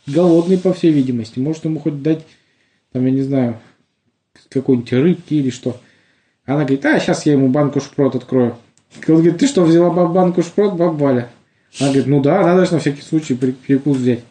голодный, 0.08 0.58
по 0.58 0.74
всей 0.74 0.92
видимости. 0.92 1.40
Может, 1.40 1.66
ему 1.66 1.80
хоть 1.80 2.02
дать, 2.02 2.26
там, 2.94 3.06
я 3.06 3.12
не 3.12 3.22
знаю, 3.22 3.60
какой-нибудь 4.50 4.94
рыбки 4.94 5.34
или 5.34 5.50
что. 5.50 5.80
Она 6.46 6.60
говорит, 6.60 6.86
а, 6.86 7.00
сейчас 7.00 7.26
я 7.26 7.34
ему 7.34 7.48
банку 7.50 7.82
шпрот 7.82 8.16
открою. 8.16 8.58
Он 9.08 9.16
говорит, 9.16 9.38
ты 9.40 9.48
что, 9.48 9.64
взяла 9.64 9.90
ба- 9.90 10.08
банку 10.08 10.44
шпрот, 10.44 10.76
баба 10.76 10.94
Валя? 10.94 11.30
Она 11.80 11.90
говорит, 11.90 12.08
ну 12.08 12.22
да, 12.22 12.42
надо 12.44 12.66
же 12.66 12.74
на 12.74 12.80
всякий 12.80 13.02
случай 13.02 13.36
пере- 13.36 13.54
перекус 13.54 13.98
взять. 13.98 14.24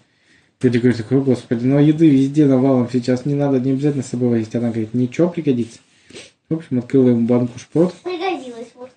Дядя 0.61 0.79
говорит, 0.79 0.99
такой, 0.99 1.21
господи, 1.23 1.65
ну 1.67 1.79
еды 1.81 2.09
везде 2.09 2.47
навалом 2.47 2.89
сейчас, 2.93 3.27
не 3.27 3.35
надо, 3.35 3.59
не 3.59 3.73
обязательно 3.73 4.05
с 4.05 4.09
собой 4.09 4.29
возить. 4.29 4.55
Она 4.55 4.69
говорит, 4.69 4.95
ничего 4.95 5.29
пригодится. 5.29 5.81
В 6.49 6.55
общем, 6.55 6.79
открыла 6.79 7.09
ему 7.09 7.27
банку 7.27 7.59
шпрот. 7.59 7.93
Пригодилось. 8.05 8.69
Вот. 8.75 8.91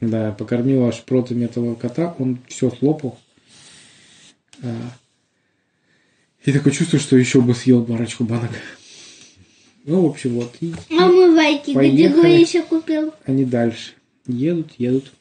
Да, 0.00 0.32
покормила 0.32 0.90
шпротами 0.90 1.44
этого 1.44 1.74
кота, 1.76 2.16
он 2.18 2.38
все 2.48 2.70
слопал. 2.70 3.18
А, 4.62 4.68
И 6.44 6.52
такое 6.52 6.72
чувство, 6.72 6.98
что 6.98 7.16
еще 7.16 7.40
бы 7.40 7.54
съел 7.54 7.84
парочку 7.84 8.24
банок. 8.24 8.50
Ну, 9.84 10.06
в 10.06 10.10
общем, 10.10 10.34
вот. 10.34 10.54
И 10.60 10.72
А 10.90 11.06
мы 11.06 11.34
вайки 11.34 11.74
Поехали. 11.74 12.20
где 12.20 12.40
еще 12.40 12.62
купил. 12.62 13.12
они 13.24 13.44
дальше. 13.44 13.92
Едут, 14.26 14.72
едут. 14.78 15.12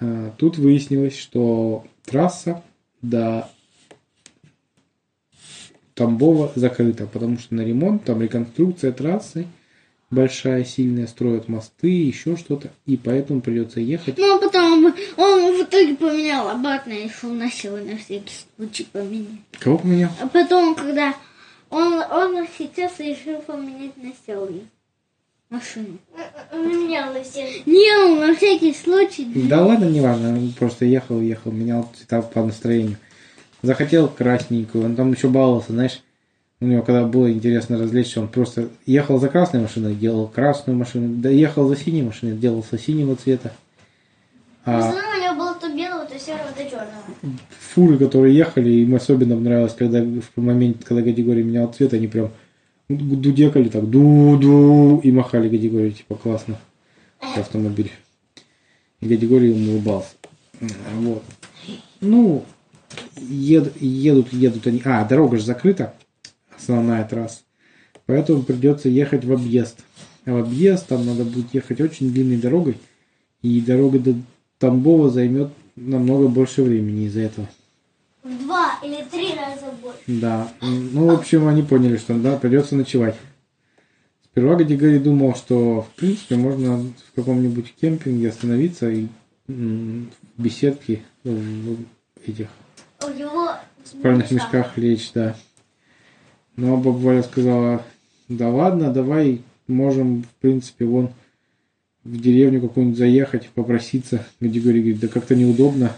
А, 0.00 0.32
Тут 0.38 0.58
выяснилось, 0.58 1.16
что 1.18 1.84
трасса 2.04 2.62
до 3.02 3.48
Тамбова 5.94 6.52
закрыта, 6.54 7.06
потому 7.06 7.38
что 7.38 7.54
на 7.54 7.62
ремонт, 7.62 8.04
там 8.04 8.22
реконструкция 8.22 8.92
трассы 8.92 9.46
большая, 10.10 10.64
сильная, 10.64 11.06
строят 11.06 11.48
мосты, 11.48 11.88
еще 11.88 12.36
что-то, 12.36 12.70
и 12.84 12.96
поэтому 12.96 13.40
придется 13.40 13.80
ехать. 13.80 14.18
Ну, 14.18 14.36
а 14.36 14.40
потом 14.40 14.84
он 15.16 15.56
в 15.56 15.62
итоге 15.62 15.94
поменял 15.94 16.48
обратно 16.48 16.92
и 16.92 17.08
шел 17.08 17.30
на 17.32 17.50
силу 17.50 17.76
на 17.76 17.96
всякий 17.96 18.34
случай 18.56 18.86
поменять. 18.90 19.28
Кого 19.58 19.78
поменял? 19.78 20.10
А 20.20 20.26
потом, 20.26 20.74
когда 20.74 21.14
он, 21.70 22.02
он 22.10 22.46
сейчас 22.58 22.98
решил 22.98 23.40
поменять 23.40 23.96
на 23.96 24.12
силу 24.26 24.48
машину. 25.48 25.98
Меняла 26.52 27.22
все. 27.22 27.62
Не, 27.66 28.04
он 28.04 28.20
на 28.20 28.34
всякий 28.34 28.74
случай. 28.74 29.26
Да 29.48 29.64
ладно, 29.64 29.86
неважно, 29.86 30.30
он 30.30 30.52
просто 30.52 30.84
ехал, 30.84 31.20
ехал, 31.20 31.52
менял 31.52 31.88
цвета 31.96 32.22
по 32.22 32.44
настроению. 32.44 32.96
Захотел 33.62 34.08
красненькую, 34.08 34.84
он 34.84 34.96
там 34.96 35.12
еще 35.12 35.28
баловался, 35.28 35.72
знаешь, 35.72 36.00
у 36.60 36.66
него 36.66 36.82
когда 36.82 37.04
было 37.04 37.30
интересно 37.30 37.78
развлечься, 37.78 38.20
он 38.20 38.28
просто 38.28 38.68
ехал 38.86 39.18
за 39.18 39.28
красной 39.28 39.60
машиной, 39.60 39.94
делал 39.94 40.28
красную 40.28 40.78
машину, 40.78 41.16
да 41.16 41.30
ехал 41.30 41.68
за 41.68 41.76
синей 41.76 42.02
машиной, 42.02 42.36
делал 42.36 42.64
со 42.64 42.78
синего 42.78 43.16
цвета. 43.16 43.52
А 44.64 44.78
основном 44.78 45.14
у 45.14 45.22
него 45.22 45.34
было 45.34 45.54
то 45.54 45.68
белого, 45.68 46.04
то 46.04 46.09
серого, 46.24 46.52
то 46.56 46.62
черного. 46.64 47.38
фуры, 47.74 47.98
которые 47.98 48.36
ехали, 48.36 48.70
им 48.70 48.94
особенно 48.94 49.38
нравилось, 49.38 49.74
когда 49.74 50.02
в 50.02 50.40
момент, 50.40 50.84
когда 50.84 51.02
категория 51.02 51.42
менял 51.42 51.72
цвет, 51.72 51.94
они 51.94 52.06
прям 52.06 52.30
дудекали 52.88 53.68
так, 53.68 53.88
ду-ду, 53.88 55.00
и 55.02 55.10
махали 55.12 55.48
категорию, 55.48 55.92
типа, 55.92 56.16
классно, 56.16 56.58
автомобиль. 57.20 57.90
И 59.00 59.08
категория 59.08 59.50
ему 59.50 59.72
улыбался. 59.72 60.10
Вот. 60.96 61.22
Ну, 62.00 62.44
ед- 63.16 63.80
едут, 63.80 64.32
едут 64.32 64.66
они. 64.66 64.82
А, 64.84 65.04
дорога 65.04 65.38
же 65.38 65.44
закрыта, 65.44 65.94
основная 66.56 67.04
трасса. 67.04 67.40
Поэтому 68.06 68.42
придется 68.42 68.88
ехать 68.88 69.24
в 69.24 69.32
объезд. 69.32 69.84
А 70.26 70.32
в 70.32 70.38
объезд 70.38 70.86
там 70.88 71.06
надо 71.06 71.24
будет 71.24 71.54
ехать 71.54 71.80
очень 71.80 72.12
длинной 72.12 72.36
дорогой. 72.36 72.76
И 73.42 73.60
дорога 73.60 73.98
до 73.98 74.14
Тамбова 74.58 75.10
займет 75.10 75.50
намного 75.76 76.28
больше 76.28 76.62
времени 76.62 77.06
из-за 77.06 77.20
этого. 77.20 77.48
В 78.22 78.44
два 78.44 78.78
или 78.82 79.02
три 79.10 79.34
раза 79.34 79.72
больше. 79.82 80.00
Да. 80.06 80.52
Ну, 80.60 81.06
в 81.06 81.18
общем, 81.18 81.48
они 81.48 81.62
поняли, 81.62 81.96
что 81.96 82.18
да, 82.18 82.36
придется 82.36 82.76
ночевать. 82.76 83.16
Сперва 84.24 84.56
Гадигорий 84.56 85.00
думал, 85.00 85.34
что 85.34 85.82
в 85.82 85.88
принципе 85.96 86.36
можно 86.36 86.78
в 86.78 87.14
каком-нибудь 87.16 87.74
кемпинге 87.80 88.28
остановиться 88.28 88.88
и 88.88 89.08
в 89.48 90.06
беседке 90.38 91.02
в 91.24 91.76
этих 92.24 92.48
У 93.04 93.08
него 93.10 93.50
спальных 93.84 94.30
мешках 94.30 94.76
лечь, 94.78 95.10
да. 95.12 95.34
Но 96.56 96.76
баба 96.76 96.96
Валя 96.96 97.22
сказала, 97.22 97.84
да 98.28 98.48
ладно, 98.48 98.92
давай 98.92 99.42
можем, 99.66 100.22
в 100.22 100.40
принципе, 100.40 100.84
вон 100.84 101.10
в 102.04 102.20
деревню 102.20 102.60
какую-нибудь 102.60 102.98
заехать, 102.98 103.48
попроситься. 103.50 104.26
Гадигорий 104.40 104.80
говорит, 104.80 105.00
да 105.00 105.08
как-то 105.08 105.34
неудобно. 105.34 105.92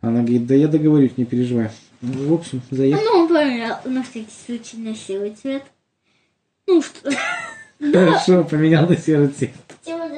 Она 0.00 0.20
говорит, 0.20 0.46
да 0.46 0.54
я 0.54 0.68
договорюсь, 0.68 1.16
не 1.16 1.24
переживай. 1.24 1.70
Ну, 2.00 2.28
в 2.28 2.32
общем, 2.34 2.62
заехали. 2.70 3.04
Ну, 3.04 3.20
он 3.20 3.28
поменял 3.28 3.80
на 3.84 4.02
всякий 4.02 4.32
случай 4.46 4.76
на 4.76 4.94
серый 4.94 5.30
цвет. 5.30 5.62
Ну 6.66 6.82
что, 6.82 7.10
Хорошо, 7.92 8.44
поменял 8.44 8.88
на 8.88 8.96
серый 8.96 9.28
цвет. 9.28 9.52
Что 9.82 10.08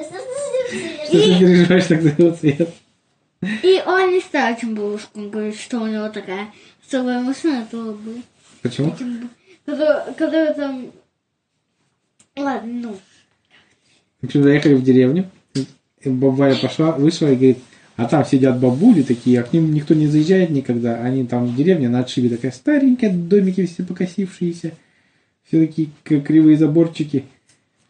ты 1.11 1.39
переживаешь 1.39 1.85
так 1.87 2.01
за 2.01 2.09
его 2.09 2.31
цвет? 2.31 2.69
и 3.41 3.83
он 3.85 4.13
не 4.13 4.19
стал 4.19 4.51
этим 4.51 4.73
бабушкам 4.73 5.25
он 5.25 5.29
говорит, 5.29 5.55
что 5.57 5.79
у 5.79 5.87
него 5.87 6.09
такая 6.09 6.51
особая 6.85 7.21
машина, 7.21 7.67
то 7.69 7.93
бы 7.93 8.21
Почему? 8.61 8.95
которая, 9.65 10.13
которая 10.13 10.53
там... 10.53 10.91
Ладно, 12.35 12.71
ну. 12.73 12.99
Общем, 14.21 14.43
заехали 14.43 14.73
в 14.73 14.83
деревню. 14.83 15.25
И 16.01 16.09
баба 16.09 16.35
Валя 16.35 16.55
пошла, 16.55 16.91
вышла 16.91 17.27
и 17.31 17.35
говорит, 17.35 17.57
а 17.95 18.05
там 18.05 18.25
сидят 18.25 18.59
бабули 18.59 19.01
такие, 19.01 19.39
а 19.39 19.43
к 19.43 19.53
ним 19.53 19.73
никто 19.73 19.93
не 19.93 20.07
заезжает 20.07 20.51
никогда. 20.51 21.01
Они 21.01 21.25
там 21.25 21.47
в 21.47 21.55
деревне 21.55 21.89
на 21.89 21.99
отшибе 21.99 22.29
такая 22.29 22.51
старенькая, 22.51 23.11
домики 23.11 23.65
все 23.65 23.83
покосившиеся. 23.83 24.73
Все 25.47 25.65
такие 25.65 25.89
кривые 26.03 26.57
заборчики. 26.57 27.23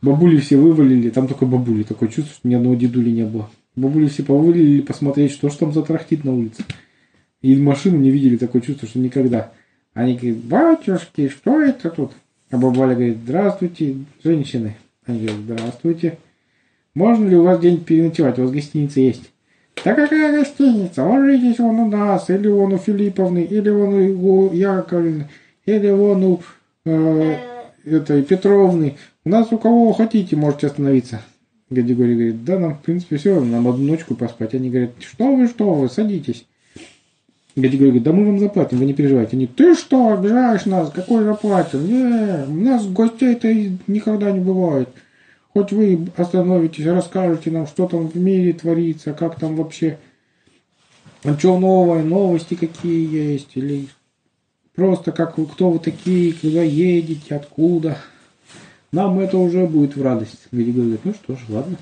Бабули 0.02 0.38
все 0.38 0.58
вывалили, 0.58 1.10
там 1.10 1.28
только 1.28 1.46
бабули. 1.46 1.84
Такое 1.84 2.10
чувство, 2.10 2.34
что 2.34 2.48
ни 2.48 2.54
одного 2.54 2.76
дедули 2.76 3.10
не 3.10 3.26
было. 3.26 3.50
Бабули 3.76 4.08
все 4.08 4.24
повылили 4.24 4.82
посмотреть, 4.82 5.32
что 5.32 5.50
ж 5.50 5.56
там 5.56 5.74
затрахтит 5.74 6.24
на 6.24 6.34
улице. 6.34 6.64
И 7.42 7.56
машину 7.56 7.98
не 7.98 8.10
видели, 8.10 8.38
такое 8.38 8.62
чувство, 8.62 8.88
что 8.88 9.00
никогда. 9.00 9.52
Они 9.94 10.16
говорят, 10.16 10.38
батюшки, 10.38 11.30
что 11.30 11.62
это 11.62 11.90
тут? 11.90 12.12
А 12.50 12.58
баба 12.58 12.80
Валя 12.80 12.96
говорит, 12.96 13.18
здравствуйте, 13.24 13.96
женщины. 14.24 14.78
Говорят, 15.08 15.38
здравствуйте. 15.38 16.18
Можно 16.94 17.30
ли 17.30 17.38
у 17.38 17.44
вас 17.44 17.60
где-нибудь 17.60 17.86
переночевать? 17.86 18.40
У 18.40 18.42
вас 18.42 18.52
гостиница 18.52 19.00
есть. 19.00 19.32
Да 19.86 19.94
какая 19.94 20.38
гостиница? 20.38 21.06
Ложитесь 21.06 21.60
вон 21.60 21.80
у 21.80 21.88
нас, 21.88 22.30
или 22.30 22.48
вон 22.50 22.74
у 22.74 22.78
Филипповны, 22.78 23.44
или 23.44 23.70
вон 23.70 23.94
у 23.94 24.52
Яковлевны, 24.52 25.30
или 25.66 25.92
вон 25.92 26.24
у 26.24 26.42
э, 26.86 27.38
этой 27.86 28.24
Петровны. 28.24 28.98
У 29.24 29.30
нас 29.30 29.52
у 29.52 29.58
кого 29.58 29.94
хотите, 29.94 30.36
можете 30.36 30.68
остановиться. 30.68 31.22
Гадигорий 31.70 32.16
говорит, 32.16 32.44
да, 32.44 32.60
нам, 32.60 32.76
в 32.76 32.82
принципе, 32.82 33.18
все, 33.18 33.40
нам 33.40 33.68
одну 33.68 33.86
ночку 33.86 34.16
поспать. 34.16 34.56
Они 34.56 34.70
говорят, 34.70 34.92
что 35.00 35.34
вы, 35.34 35.48
что 35.48 35.74
вы, 35.74 35.90
садитесь. 35.90 36.46
Гадигорий 37.58 37.90
говорит, 37.90 38.04
да 38.04 38.12
мы 38.14 38.26
вам 38.28 38.40
заплатим, 38.40 38.78
вы 38.78 38.86
не 38.86 38.94
переживайте. 38.94 39.36
Они, 39.36 39.48
ты 39.48 39.74
что, 39.74 40.14
обижаешь 40.14 40.66
нас, 40.66 40.92
какой 40.92 41.24
заплатим? 41.24 41.88
Не, 41.88 42.46
у 42.46 42.70
нас 42.70 42.86
гостей-то 42.86 43.52
никогда 43.88 44.32
не 44.32 44.40
бывает. 44.40 44.90
Хоть 45.54 45.72
вы 45.72 46.08
остановитесь, 46.16 46.86
расскажете 46.86 47.50
нам, 47.50 47.66
что 47.66 47.88
там 47.88 48.10
в 48.10 48.16
мире 48.16 48.54
творится, 48.54 49.14
как 49.14 49.40
там 49.40 49.56
вообще, 49.56 49.98
а 51.24 51.34
что 51.34 51.58
новое, 51.58 52.04
новости 52.04 52.54
какие 52.54 53.12
есть, 53.12 53.50
или 53.56 53.88
просто 54.76 55.12
как 55.12 55.40
вы, 55.40 55.48
кто 55.48 55.72
вы 55.72 55.80
такие, 55.80 56.34
куда 56.34 56.62
едете, 56.62 57.36
откуда. 57.36 57.98
Нам 58.92 59.20
это 59.20 59.40
уже 59.40 59.66
будет 59.66 59.96
в 59.96 60.04
радость. 60.04 60.48
Григорий 60.52 60.92
говорит, 60.92 61.06
ну 61.06 61.14
что 61.16 61.36
ж, 61.36 61.40
ладно. 61.50 61.78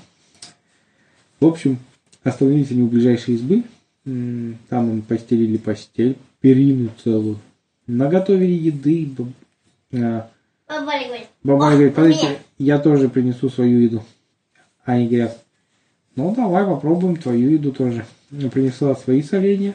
В 1.38 1.46
общем, 1.46 1.76
остановились 2.24 2.70
они 2.70 2.80
у 2.80 2.86
ближайшей 2.86 3.34
избы. 3.34 3.64
Там 4.06 4.90
им 4.90 5.02
постелили 5.02 5.56
постель, 5.56 6.16
перину 6.40 6.90
целую. 7.02 7.38
Наготовили 7.88 8.52
еды. 8.52 9.06
б- 9.06 9.32
а, 10.00 10.28
Баба 10.68 10.84
Валя 10.86 11.06
говорит, 11.06 11.26
Баба 11.42 11.66
«О, 11.68 11.70
говорит, 11.72 11.92
у 11.92 11.96
подождите, 11.96 12.26
меня». 12.28 12.36
я 12.58 12.78
тоже 12.78 13.08
принесу 13.08 13.48
свою 13.48 13.80
еду. 13.80 14.04
Они 14.84 15.08
говорят, 15.08 15.42
ну 16.14 16.32
давай 16.34 16.64
попробуем 16.64 17.16
твою 17.16 17.50
еду 17.50 17.72
тоже. 17.72 18.04
Принесла 18.52 18.94
свои 18.94 19.22
соленья. 19.22 19.74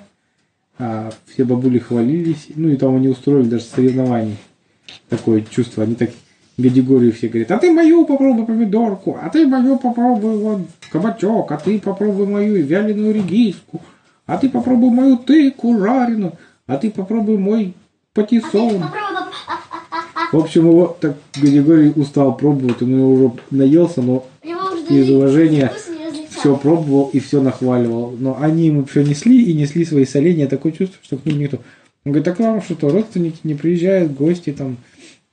А 0.77 1.11
все 1.27 1.43
бабули 1.43 1.79
хвалились. 1.79 2.47
Ну 2.55 2.69
и 2.69 2.77
там 2.77 2.95
они 2.95 3.09
устроили 3.09 3.49
даже 3.49 3.65
соревнования. 3.65 4.37
Такое 5.09 5.41
чувство. 5.41 5.83
Они 5.83 5.95
так 5.95 6.11
категории 6.57 7.11
все 7.11 7.27
говорят, 7.27 7.51
а 7.51 7.57
ты 7.57 7.71
мою 7.71 8.05
попробуй 8.05 8.45
помидорку, 8.45 9.17
а 9.21 9.29
ты 9.29 9.47
мою 9.47 9.77
попробуй 9.79 10.37
вон 10.37 10.67
кабачок, 10.91 11.51
а 11.51 11.57
ты 11.57 11.79
попробуй 11.79 12.27
мою 12.27 12.63
вяленую 12.63 13.13
редиску, 13.15 13.81
а 14.31 14.37
ты 14.37 14.47
попробуй 14.49 14.91
мою 14.91 15.17
тыкву 15.17 15.77
жареную, 15.77 16.33
а 16.65 16.77
ты 16.77 16.89
попробуй 16.89 17.37
мой 17.37 17.73
патиссон. 18.13 18.79
попробуй, 18.79 19.31
пап- 19.45 20.07
а, 20.15 20.35
В 20.35 20.39
общем, 20.39 20.67
его 20.67 20.95
так 21.01 21.17
Григорий 21.35 21.91
устал 21.93 22.37
пробовать, 22.37 22.81
он 22.81 22.93
уже 22.93 23.31
наелся, 23.51 24.01
но 24.01 24.25
его 24.41 24.77
из 24.89 25.09
уважения 25.09 25.69
все 26.29 26.55
пробовал 26.55 27.09
и 27.11 27.19
все 27.19 27.41
нахваливал. 27.41 28.15
Но 28.17 28.37
они 28.39 28.67
ему 28.67 28.85
все 28.85 29.03
несли 29.03 29.43
и 29.43 29.53
несли 29.53 29.83
свои 29.83 30.05
соленья. 30.05 30.47
Такое 30.47 30.71
чувство, 30.71 30.97
что 31.03 31.17
к 31.17 31.25
ним 31.25 31.39
никто. 31.39 31.57
Он 32.05 32.13
говорит, 32.13 32.23
так 32.23 32.39
вам 32.39 32.61
что-то, 32.61 32.89
родственники 32.89 33.39
не 33.43 33.53
приезжают, 33.53 34.13
гости 34.13 34.53
там, 34.53 34.77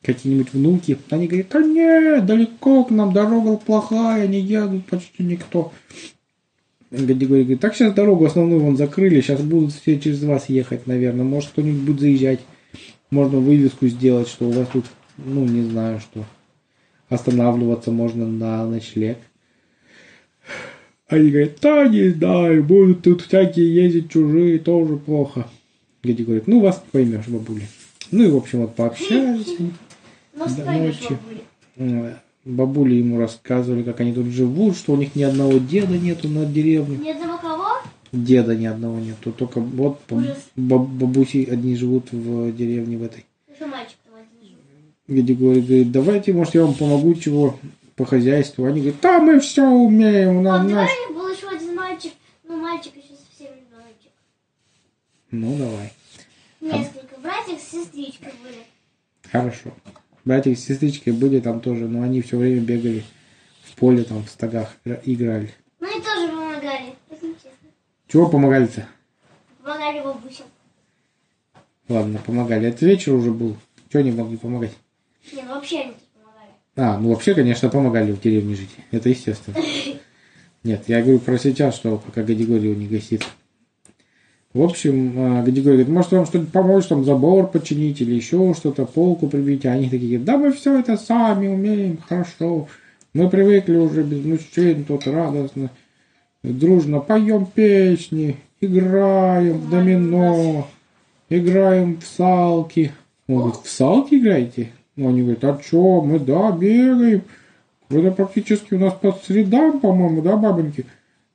какие-нибудь 0.02 0.52
внуки. 0.52 0.98
Они 1.10 1.28
говорят, 1.28 1.48
да 1.50 1.62
нет, 1.62 2.26
далеко 2.26 2.84
к 2.84 2.90
нам, 2.90 3.12
дорога 3.12 3.56
плохая, 3.58 4.26
не 4.26 4.40
едут 4.40 4.86
почти 4.86 5.22
никто. 5.22 5.72
Григорий 6.90 7.42
говорит, 7.42 7.60
так 7.60 7.74
сейчас 7.74 7.92
дорогу 7.92 8.24
основную 8.24 8.60
вон 8.60 8.76
закрыли, 8.76 9.20
сейчас 9.20 9.42
будут 9.42 9.72
все 9.74 10.00
через 10.00 10.22
вас 10.22 10.48
ехать, 10.48 10.86
наверное. 10.86 11.24
Может, 11.24 11.50
кто-нибудь 11.50 11.82
будет 11.82 12.00
заезжать. 12.00 12.40
Можно 13.10 13.38
вывеску 13.38 13.86
сделать, 13.88 14.28
что 14.28 14.46
у 14.48 14.52
вас 14.52 14.68
тут, 14.72 14.84
ну, 15.18 15.44
не 15.44 15.62
знаю, 15.62 16.00
что 16.00 16.24
останавливаться 17.08 17.90
можно 17.90 18.26
на 18.26 18.66
ночлег. 18.66 19.18
Они 21.08 21.30
говорят, 21.30 21.58
да 21.62 21.88
не 21.88 22.10
знаю, 22.10 22.62
будут 22.64 23.02
тут 23.02 23.22
всякие 23.22 23.74
ездить 23.74 24.10
чужие, 24.10 24.58
тоже 24.58 24.96
плохо. 24.96 25.46
Геди 26.02 26.22
говорит, 26.22 26.46
ну 26.46 26.60
вас 26.60 26.82
поймешь, 26.92 27.26
бабуля. 27.28 27.66
Ну 28.10 28.24
и, 28.24 28.30
в 28.30 28.36
общем, 28.36 28.60
вот 28.60 28.74
пообщались. 28.74 29.56
Ну, 30.34 30.44
Да, 30.56 30.72
ночью. 30.72 31.18
бабуля. 31.76 32.22
Бабули 32.48 32.94
ему 32.94 33.18
рассказывали, 33.18 33.82
как 33.82 34.00
они 34.00 34.14
тут 34.14 34.28
живут, 34.28 34.74
что 34.74 34.94
у 34.94 34.96
них 34.96 35.14
ни 35.14 35.22
одного 35.22 35.58
деда 35.58 35.98
нету 35.98 36.28
на 36.28 36.46
деревне. 36.46 36.96
Ни 36.96 37.10
одного 37.10 37.36
кого? 37.36 37.66
Деда 38.10 38.56
ни 38.56 38.64
одного 38.64 38.98
нету. 38.98 39.32
Только 39.32 39.60
вот 39.60 40.00
баб- 40.56 40.88
бабуси 40.88 41.46
одни 41.50 41.76
живут 41.76 42.10
в 42.10 42.50
деревне 42.52 42.96
в 42.96 43.02
этой. 43.02 43.26
Еще 43.54 43.66
мальчик 43.66 43.98
там 44.02 44.14
один 44.14 44.48
живет. 44.48 45.24
Где 45.24 45.34
говорит, 45.34 45.66
говорит, 45.66 45.92
давайте, 45.92 46.32
может, 46.32 46.54
я 46.54 46.64
вам 46.64 46.72
помогу 46.72 47.14
чего 47.16 47.58
по 47.96 48.06
хозяйству. 48.06 48.64
Они 48.64 48.80
говорят, 48.80 49.00
да, 49.02 49.20
мы 49.20 49.40
все 49.40 49.68
умеем, 49.68 50.38
у 50.38 50.40
нас 50.40 50.66
давай 50.66 50.86
наш... 50.86 50.90
был 51.14 51.28
еще 51.28 51.48
один 51.54 51.74
мальчик. 51.74 52.12
Ну, 52.48 52.56
мальчик 52.56 52.96
еще 52.96 53.12
совсем 53.28 53.54
ребеночек. 53.54 54.12
Ну, 55.30 55.54
давай. 55.58 55.92
Несколько 56.62 57.20
братьев 57.20 57.60
с 57.60 57.72
сестричкой 57.72 58.32
были. 58.42 58.62
Хорошо. 59.30 59.70
Братья 60.24 60.54
с 60.54 60.60
сестричкой 60.64 61.12
были 61.12 61.40
там 61.40 61.60
тоже, 61.60 61.86
но 61.88 62.02
они 62.02 62.20
все 62.22 62.36
время 62.36 62.60
бегали 62.60 63.02
в 63.62 63.74
поле, 63.76 64.02
там, 64.04 64.24
в 64.24 64.30
стогах 64.30 64.76
игра- 64.84 65.00
играли. 65.04 65.54
Ну 65.80 65.86
и 65.86 66.02
тоже 66.02 66.28
помогали. 66.28 66.94
Если 67.10 67.26
честно. 67.34 67.50
Чего 68.08 68.28
помогали-то? 68.28 68.86
Помогали 69.62 70.00
бабусям. 70.00 70.46
Ладно, 71.88 72.20
помогали. 72.24 72.68
Это 72.68 72.84
вечер 72.84 73.14
уже 73.14 73.30
был. 73.30 73.56
Чего 73.90 74.02
не 74.02 74.10
могли 74.12 74.36
помогать? 74.36 74.72
Не, 75.32 75.42
ну 75.42 75.54
вообще 75.54 75.80
они 75.80 75.94
помогали. 76.14 76.50
А, 76.76 76.98
ну 76.98 77.10
вообще, 77.10 77.34
конечно, 77.34 77.68
помогали 77.70 78.12
в 78.12 78.20
деревне 78.20 78.54
жить. 78.56 78.70
Это 78.90 79.08
естественно. 79.08 79.56
Нет, 80.64 80.84
я 80.88 81.00
говорю 81.00 81.20
про 81.20 81.38
сейчас, 81.38 81.76
что 81.76 81.96
пока 81.98 82.22
Гадигорий 82.22 82.74
не 82.74 82.86
гасит. 82.86 83.24
В 84.54 84.62
общем, 84.62 85.12
а, 85.16 85.42
Гадигорий 85.42 85.84
говорит, 85.84 85.88
может 85.88 86.12
вам 86.12 86.26
что-нибудь 86.26 86.52
помочь, 86.52 86.86
там 86.86 87.04
забор 87.04 87.48
починить 87.48 88.00
или 88.00 88.14
еще 88.14 88.54
что-то, 88.54 88.86
полку 88.86 89.28
прибить. 89.28 89.66
А 89.66 89.72
они 89.72 89.90
такие 89.90 90.18
да 90.18 90.38
мы 90.38 90.52
все 90.52 90.78
это 90.78 90.96
сами 90.96 91.48
умеем, 91.48 91.98
хорошо. 92.08 92.66
Мы 93.12 93.28
привыкли 93.28 93.76
уже 93.76 94.02
без 94.02 94.24
мужчин, 94.24 94.84
тут 94.84 95.06
радостно, 95.06 95.70
дружно 96.42 97.00
поем 97.00 97.46
песни, 97.46 98.36
играем 98.60 99.58
в 99.58 99.70
домино, 99.70 100.66
играем 101.28 101.98
в 102.00 102.06
салки. 102.06 102.92
Он 103.28 103.36
говорит, 103.36 103.60
в 103.62 103.70
салки 103.70 104.14
играете? 104.14 104.70
Ну, 104.96 105.10
они 105.10 105.22
говорят, 105.22 105.44
а 105.44 105.60
что, 105.62 106.00
мы, 106.00 106.18
да, 106.18 106.52
бегаем. 106.52 107.22
Это 107.90 108.10
практически 108.12 108.74
у 108.74 108.78
нас 108.78 108.94
по 108.94 109.12
средам, 109.12 109.80
по-моему, 109.80 110.22
да, 110.22 110.36
бабоньки? 110.36 110.86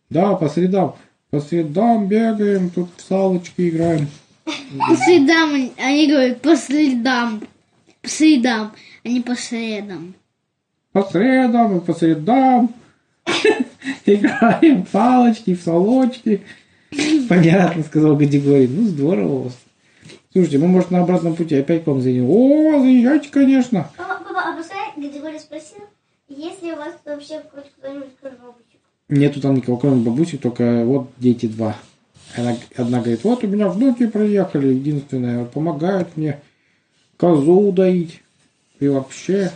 Да, 0.10 0.36
по 0.36 0.50
средам. 0.50 0.96
По 1.34 1.40
средам 1.40 2.08
бегаем, 2.08 2.70
тут 2.70 2.90
в 2.96 3.02
салочки 3.02 3.68
играем. 3.68 4.08
По 4.46 4.96
средам, 4.96 5.56
они- 5.80 6.08
говорят, 6.08 6.42
по 6.42 6.56
средам. 6.56 7.42
По 8.04 8.08
средам, 8.08 8.72
а 9.04 9.08
не 9.10 9.20
по 9.20 9.34
средам. 9.34 10.14
По 10.92 11.02
средам 11.06 11.78
и 11.78 11.82
по 11.82 11.94
средам 11.96 12.76
играем 14.06 14.86
в 14.86 14.90
палочки, 14.90 15.56
в 15.56 15.62
салочки. 15.64 16.44
Понятно, 17.28 17.82
сказал 17.82 18.16
Гадигорий. 18.16 18.68
Ну, 18.68 18.84
здорово 18.84 19.34
у 19.34 19.42
вас. 19.46 19.58
Слушайте, 20.34 20.60
мы, 20.60 20.68
может, 20.68 20.92
на 20.92 21.02
обратном 21.02 21.36
пути 21.36 21.56
опять 21.56 21.84
к 21.84 21.88
вам 21.88 22.02
заедем. 22.02 22.30
О, 22.30 22.80
заезжайте, 22.80 23.30
конечно. 23.30 23.90
Папа, 23.98 24.24
папа, 24.24 24.50
а 24.50 24.56
пускай 24.56 24.78
Гадигорий 24.98 25.40
спросил, 25.40 25.82
есть 26.30 26.62
ли 26.62 26.74
у 26.74 26.76
вас 26.76 26.94
вообще 27.04 27.42
хоть 27.52 27.72
кто-нибудь 27.80 28.10
кроме 28.22 28.36
бабусек? 28.36 28.73
Нету 29.10 29.42
там 29.42 29.56
никого, 29.56 29.78
кроме 29.78 30.02
бабуси, 30.02 30.38
только 30.38 30.84
вот 30.86 31.10
дети 31.18 31.46
два. 31.46 31.76
Она, 32.36 32.56
одна 32.76 33.00
говорит, 33.00 33.24
вот 33.24 33.44
у 33.44 33.48
меня 33.48 33.68
внуки 33.70 34.08
приехали, 34.08 34.74
единственное, 34.74 35.46
помогают 35.46 36.18
мне 36.18 36.40
козу 37.18 37.72
доить. 37.72 38.22
И 38.80 38.88
вообще 38.88 39.52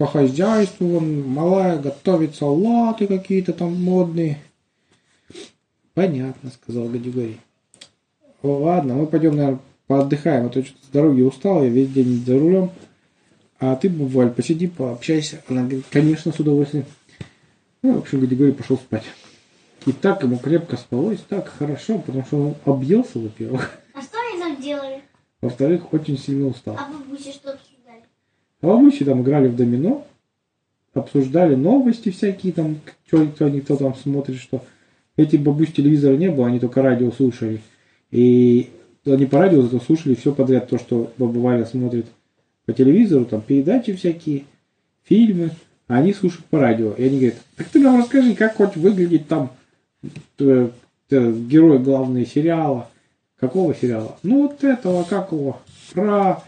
по 0.00 0.06
хозяйству, 0.06 0.86
вон, 0.86 1.28
малая 1.28 1.78
готовит 1.78 2.34
салаты 2.34 3.06
какие-то 3.06 3.52
там 3.52 3.74
модные. 3.82 4.38
Понятно, 5.94 6.50
сказал 6.50 6.88
Гадигорий. 6.88 7.40
О, 8.42 8.58
ладно, 8.60 8.94
мы 8.94 9.06
пойдем, 9.06 9.36
наверное, 9.36 9.60
поотдыхаем, 9.86 10.46
а 10.46 10.48
то 10.48 10.64
что-то 10.64 10.86
с 10.86 10.88
дороги 10.88 11.20
устал, 11.20 11.62
я 11.64 11.68
весь 11.68 11.92
день 11.92 12.24
за 12.24 12.38
рулем. 12.38 12.70
А 13.58 13.76
ты, 13.76 13.90
бываль, 13.90 14.30
посиди, 14.30 14.68
пообщайся. 14.68 15.42
Она 15.48 15.64
говорит, 15.64 15.84
конечно, 15.90 16.32
с 16.32 16.40
удовольствием. 16.40 16.86
Ну, 17.82 17.94
в 17.94 17.98
общем, 17.98 18.20
Григорий 18.20 18.52
пошел 18.52 18.76
спать. 18.76 19.04
И 19.86 19.92
так 19.92 20.22
ему 20.22 20.36
крепко 20.38 20.76
спалось, 20.76 21.20
так 21.28 21.48
хорошо, 21.48 21.98
потому 21.98 22.24
что 22.24 22.36
он 22.48 22.54
объелся, 22.66 23.18
во-первых. 23.18 23.78
А 23.94 24.02
что 24.02 24.18
они 24.20 24.40
там 24.40 24.62
делали? 24.62 25.02
Во-вторых, 25.40 25.92
очень 25.94 26.18
сильно 26.18 26.48
устал. 26.48 26.76
А 26.78 26.92
бабуси 26.92 27.32
что 27.32 27.52
обсуждали? 27.52 28.02
А 28.60 28.66
бабушки 28.66 29.04
там 29.04 29.22
играли 29.22 29.48
в 29.48 29.56
домино, 29.56 30.06
обсуждали 30.92 31.54
новости 31.54 32.10
всякие, 32.10 32.52
там, 32.52 32.80
что 33.06 33.24
никто, 33.24 33.48
никто 33.48 33.76
там 33.76 33.94
смотрит, 33.94 34.38
что 34.38 34.62
эти 35.16 35.36
бабусь 35.36 35.72
телевизора 35.72 36.16
не 36.16 36.30
было, 36.30 36.48
они 36.48 36.60
только 36.60 36.82
радио 36.82 37.10
слушали. 37.10 37.62
И 38.10 38.68
они 39.06 39.24
по 39.24 39.38
радио 39.38 39.62
зато 39.62 39.80
слушали 39.80 40.14
все 40.14 40.34
подряд, 40.34 40.68
то, 40.68 40.78
что 40.78 41.10
баба 41.16 41.38
Валя 41.38 41.64
смотрит 41.64 42.06
по 42.66 42.74
телевизору, 42.74 43.24
там 43.24 43.40
передачи 43.40 43.94
всякие, 43.94 44.44
фильмы, 45.04 45.52
а 45.90 45.96
они 45.96 46.12
слушают 46.12 46.44
по 46.46 46.60
радио. 46.60 46.92
И 46.92 47.04
они 47.04 47.18
говорят, 47.18 47.38
так 47.56 47.66
ты 47.66 47.80
нам 47.80 47.98
расскажи, 47.98 48.36
как 48.36 48.54
хоть 48.54 48.76
выглядит 48.76 49.26
там 49.26 49.50
э, 50.38 50.68
герой 51.10 51.80
главного 51.80 52.24
сериала. 52.24 52.88
Какого 53.40 53.74
сериала? 53.74 54.16
Ну 54.22 54.42
вот 54.42 54.62
этого, 54.62 55.02
как 55.02 55.32
его, 55.32 55.58
про 55.92 56.44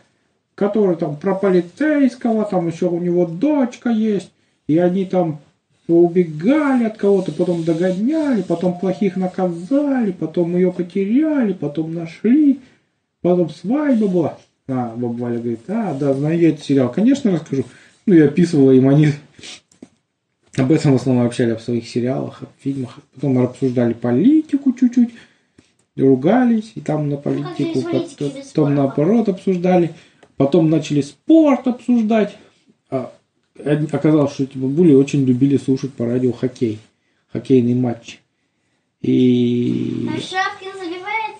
который 0.54 0.94
там 0.94 1.16
про 1.16 1.34
полицейского, 1.34 2.44
там 2.44 2.68
еще 2.68 2.86
у 2.86 3.00
него 3.00 3.26
дочка 3.26 3.90
есть, 3.90 4.30
и 4.68 4.78
они 4.78 5.06
там 5.06 5.40
убегали 5.88 6.84
от 6.84 6.96
кого-то, 6.96 7.32
потом 7.32 7.64
догоняли, 7.64 8.42
потом 8.42 8.78
плохих 8.78 9.16
наказали, 9.16 10.12
потом 10.12 10.54
ее 10.54 10.72
потеряли, 10.72 11.52
потом 11.52 11.94
нашли, 11.94 12.60
потом 13.22 13.50
свадьба 13.50 14.06
была. 14.06 14.38
А, 14.68 14.94
баба 14.94 15.14
Валя 15.14 15.38
говорит, 15.38 15.60
а, 15.66 15.94
да, 15.94 16.14
знаю 16.14 16.48
этот 16.48 16.64
сериал. 16.64 16.92
Конечно, 16.92 17.32
расскажу. 17.32 17.64
Ну, 18.06 18.14
я 18.14 18.24
описывала 18.26 18.72
им, 18.72 18.88
они 18.88 19.08
об 20.56 20.70
этом 20.70 20.92
в 20.92 20.96
основном 20.96 21.26
общали, 21.26 21.52
об 21.52 21.60
своих 21.60 21.88
сериалах, 21.88 22.42
об 22.42 22.48
фильмах. 22.60 22.98
Потом 23.14 23.38
обсуждали 23.38 23.94
политику 23.94 24.72
чуть-чуть. 24.72 25.10
ругались, 25.96 26.72
и 26.74 26.80
там 26.80 27.08
на 27.08 27.16
политику, 27.16 27.82
политики 27.82 28.24
потом, 28.28 28.44
спора. 28.44 28.70
наоборот 28.70 29.28
обсуждали, 29.28 29.94
потом 30.36 30.68
начали 30.68 31.00
спорт 31.00 31.66
обсуждать. 31.66 32.36
А, 32.90 33.12
оказалось, 33.92 34.32
что 34.32 34.44
эти 34.44 34.58
бабули 34.58 34.94
очень 34.94 35.24
любили 35.24 35.56
слушать 35.56 35.92
по 35.94 36.06
радио 36.06 36.32
хоккей, 36.32 36.80
хоккейный 37.32 37.74
матч. 37.74 38.20
И... 39.00 40.08
А 40.08 40.20
Шапкин 40.20 40.72
забивает? 40.78 41.36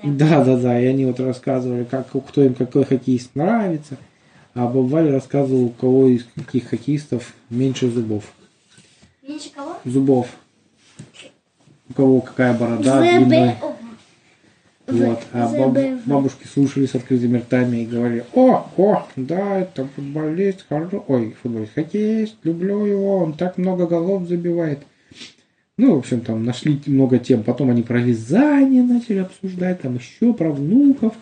Знаю. 0.00 0.18
Да, 0.18 0.44
да, 0.44 0.56
да, 0.56 0.80
и 0.80 0.86
они 0.86 1.04
вот 1.06 1.20
рассказывали, 1.20 1.84
как, 1.84 2.08
кто 2.08 2.42
им 2.42 2.54
какой 2.54 2.84
хоккеист 2.84 3.34
нравится, 3.34 3.96
а 4.54 4.66
Боб 4.66 4.92
рассказывал, 4.94 5.64
у 5.64 5.70
кого 5.70 6.08
из 6.08 6.24
каких 6.36 6.68
хоккеистов 6.68 7.34
меньше 7.50 7.90
зубов. 7.90 8.32
Меньше 9.26 9.50
кого? 9.54 9.76
Зубов. 9.84 10.28
У 11.90 11.92
кого 11.92 12.20
какая 12.20 12.56
борода 12.56 13.00
длинная. 13.00 13.58
Вот. 14.86 15.20
А 15.32 15.48
баб- 15.48 16.04
бабушки 16.04 16.46
слушали 16.46 16.86
с 16.86 16.94
открытыми 16.94 17.38
ртами 17.38 17.78
и 17.78 17.86
говорили, 17.86 18.24
о, 18.34 18.66
о, 18.76 19.06
да, 19.16 19.60
это 19.60 19.88
футболист, 19.96 20.66
хорошо, 20.68 21.02
ой, 21.08 21.34
футболист, 21.42 21.72
хоккеист, 21.74 22.36
люблю 22.44 22.84
его, 22.84 23.18
он 23.18 23.32
так 23.32 23.56
много 23.56 23.86
голов 23.86 24.28
забивает. 24.28 24.80
Ну, 25.78 25.94
в 25.94 25.98
общем, 25.98 26.20
там 26.20 26.44
нашли 26.44 26.80
много 26.86 27.18
тем. 27.18 27.42
Потом 27.42 27.70
они 27.70 27.82
про 27.82 27.98
вязание 27.98 28.82
начали 28.82 29.18
обсуждать, 29.18 29.80
там 29.80 29.96
еще 29.96 30.32
про 30.34 30.50
внуков, 30.52 31.14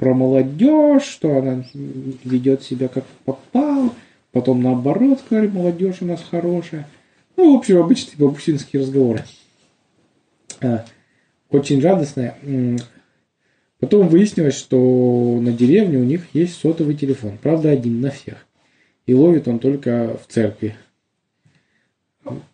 про 0.00 0.14
молодежь, 0.14 1.02
что 1.02 1.36
она 1.36 1.62
ведет 1.74 2.62
себя 2.62 2.88
как 2.88 3.04
попало. 3.26 3.92
Потом 4.32 4.62
наоборот 4.62 5.20
сказали, 5.20 5.46
молодежь 5.46 5.98
у 6.00 6.06
нас 6.06 6.24
хорошая. 6.28 6.88
Ну, 7.36 7.54
в 7.54 7.58
общем, 7.58 7.76
обычные 7.76 8.16
бабусинские 8.16 8.80
разговоры. 8.80 9.24
А, 10.62 10.86
очень 11.50 11.82
радостная. 11.82 12.38
Потом 13.78 14.08
выяснилось, 14.08 14.56
что 14.56 15.38
на 15.38 15.52
деревне 15.52 15.98
у 15.98 16.04
них 16.04 16.28
есть 16.32 16.58
сотовый 16.58 16.94
телефон. 16.94 17.36
Правда, 17.42 17.70
один 17.70 18.00
на 18.00 18.10
всех. 18.10 18.46
И 19.04 19.12
ловит 19.12 19.48
он 19.48 19.58
только 19.58 20.18
в 20.26 20.32
церкви. 20.32 20.76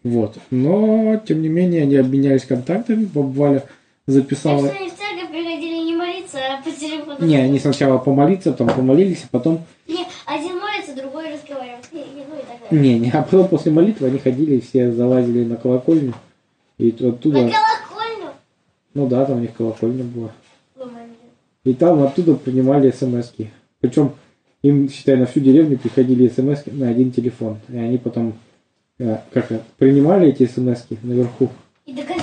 Вот. 0.02 0.36
Но, 0.50 1.22
тем 1.24 1.42
не 1.42 1.48
менее, 1.48 1.82
они 1.82 1.94
обменялись 1.94 2.44
контактами. 2.44 3.04
Баба 3.04 3.28
Валя 3.28 3.60
Так 3.60 3.70
записала... 4.06 4.66
что 4.66 4.76
они 4.76 4.90
в 4.90 4.96
церковь 4.96 5.30
приходили 5.30 5.84
не 5.84 5.94
телефону. 6.78 7.16
Не, 7.20 7.36
они 7.36 7.58
сначала 7.58 7.98
помолиться, 7.98 8.52
потом 8.52 8.68
помолились, 8.68 9.24
а 9.24 9.28
потом... 9.30 9.64
Не, 9.86 10.06
один 10.26 10.58
молится, 10.58 10.94
другой 10.94 11.32
разговаривает. 11.32 11.86
Ну. 12.70 12.78
Не, 12.78 12.98
не, 12.98 13.10
а 13.10 13.22
потом 13.22 13.48
после 13.48 13.72
молитвы 13.72 14.08
они 14.08 14.18
ходили, 14.18 14.60
все 14.60 14.92
залазили 14.92 15.44
на 15.44 15.56
колокольню. 15.56 16.14
И 16.78 16.90
оттуда... 16.90 17.42
На 17.42 17.50
колокольню. 17.50 18.30
Ну 18.94 19.06
да, 19.08 19.24
там 19.24 19.38
у 19.38 19.40
них 19.40 19.54
колокольня 19.54 20.04
была. 20.04 20.30
И 21.64 21.74
там 21.74 22.02
оттуда 22.02 22.34
принимали 22.34 22.92
смс 22.92 23.32
-ки. 23.36 23.48
Причем 23.80 24.12
им, 24.62 24.88
считай, 24.88 25.16
на 25.16 25.26
всю 25.26 25.40
деревню 25.40 25.78
приходили 25.78 26.28
смс 26.28 26.62
на 26.66 26.88
один 26.88 27.10
телефон. 27.10 27.58
И 27.68 27.76
они 27.76 27.98
потом 27.98 28.34
э, 28.98 29.18
как 29.32 29.48
принимали 29.76 30.28
эти 30.28 30.46
смс 30.46 30.84
наверху. 31.02 31.50
И 31.84 31.92
догадывались, 31.92 32.15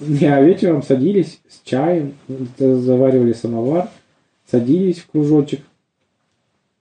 Не, 0.00 0.26
а 0.26 0.42
вечером 0.42 0.82
садились 0.82 1.40
с 1.48 1.60
чаем, 1.64 2.14
заваривали 2.58 3.32
самовар, 3.32 3.88
садились 4.50 4.98
в 4.98 5.06
кружочек, 5.08 5.60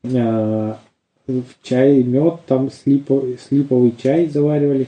э, 0.03 0.73
в 1.27 1.43
чай, 1.63 2.03
мед, 2.03 2.39
там 2.47 2.67
слипо- 2.67 3.38
слиповый 3.38 3.93
чай 4.01 4.27
заваривали, 4.27 4.88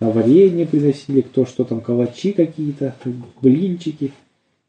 а 0.00 0.10
варенье 0.10 0.66
приносили, 0.66 1.20
кто 1.20 1.44
что 1.46 1.64
там, 1.64 1.80
калачи 1.80 2.32
какие-то, 2.32 2.94
блинчики. 3.40 4.12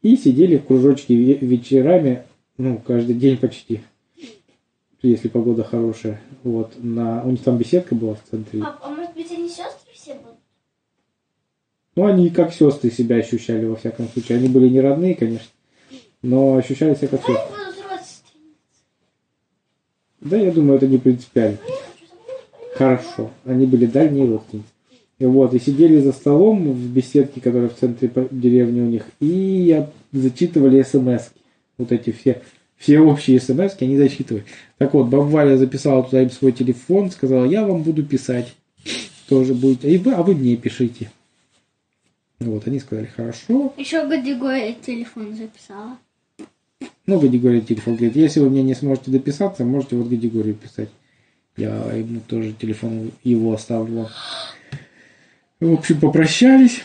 И 0.01 0.17
сидели 0.17 0.57
в 0.57 0.65
кружочке 0.65 1.15
ве- 1.15 1.39
вечерами, 1.39 2.23
ну, 2.57 2.79
каждый 2.85 3.15
день 3.15 3.37
почти, 3.37 3.81
если 5.01 5.29
погода 5.29 5.63
хорошая. 5.63 6.21
Вот, 6.43 6.73
на... 6.77 7.23
у 7.23 7.31
них 7.31 7.41
там 7.41 7.57
беседка 7.57 7.95
была 7.95 8.15
в 8.15 8.21
центре. 8.29 8.61
А, 8.61 8.77
а 8.83 8.89
может 8.89 9.13
быть, 9.15 9.31
они 9.31 9.43
будут? 9.43 9.74
Ну, 11.95 12.05
они 12.05 12.29
как 12.29 12.53
сестры 12.53 12.91
себя 12.91 13.17
ощущали, 13.17 13.65
во 13.65 13.75
всяком 13.75 14.09
случае. 14.09 14.37
Они 14.37 14.49
были 14.49 14.67
не 14.67 14.81
родные, 14.81 15.15
конечно, 15.15 15.47
но 16.21 16.55
ощущали 16.55 16.95
себя 16.95 17.07
как 17.09 17.21
сестры. 17.21 17.35
Да, 20.21 20.37
я 20.37 20.51
думаю, 20.51 20.77
это 20.77 20.87
не 20.87 20.97
принципиально. 20.97 21.57
Хорошо. 22.73 23.31
Они 23.45 23.65
были 23.65 23.85
дальние 23.85 24.27
родственницы. 24.27 24.67
И 25.19 25.25
вот, 25.25 25.53
и 25.53 25.59
сидели 25.59 25.99
за 26.01 26.11
столом 26.11 26.71
в 26.73 26.89
беседке, 26.89 27.39
которая 27.39 27.69
в 27.69 27.75
центре 27.75 28.11
деревни 28.31 28.81
у 28.81 28.85
них, 28.85 29.03
и 29.21 29.27
я- 29.27 29.89
зачитывали 30.11 30.81
смс 30.81 31.29
Вот 31.77 31.91
эти 31.93 32.11
все, 32.11 32.41
все 32.75 32.99
общие 32.99 33.39
смс 33.39 33.75
они 33.79 33.97
зачитывали. 33.97 34.43
Так 34.77 34.93
вот, 34.93 35.07
баба 35.07 35.23
Валя 35.23 35.55
записала 35.55 36.03
туда 36.03 36.21
им 36.21 36.31
свой 36.31 36.51
телефон, 36.51 37.11
сказала, 37.11 37.45
я 37.45 37.65
вам 37.65 37.83
буду 37.83 38.03
писать. 38.03 38.55
Тоже 39.29 39.53
будет. 39.53 39.85
И 39.85 39.97
вы, 39.97 40.13
а 40.13 40.21
вы 40.21 40.35
мне 40.35 40.57
пишите. 40.57 41.09
Вот, 42.39 42.67
они 42.67 42.79
сказали, 42.79 43.05
хорошо. 43.05 43.73
Еще 43.77 44.05
Гадигория 44.07 44.73
телефон 44.73 45.35
записала. 45.35 45.97
Ну, 47.05 47.19
Гадигория 47.19 47.61
телефон 47.61 47.95
говорит, 47.95 48.15
если 48.15 48.39
вы 48.39 48.49
мне 48.49 48.63
не 48.63 48.75
сможете 48.75 49.11
дописаться, 49.11 49.63
можете 49.63 49.95
вот 49.95 50.07
Гадигорию 50.07 50.55
писать. 50.55 50.89
Я 51.55 51.73
ему 51.93 52.19
тоже 52.27 52.53
телефон 52.53 53.11
его 53.23 53.53
оставлю. 53.53 54.09
В 55.59 55.73
общем, 55.73 55.99
попрощались. 55.99 56.81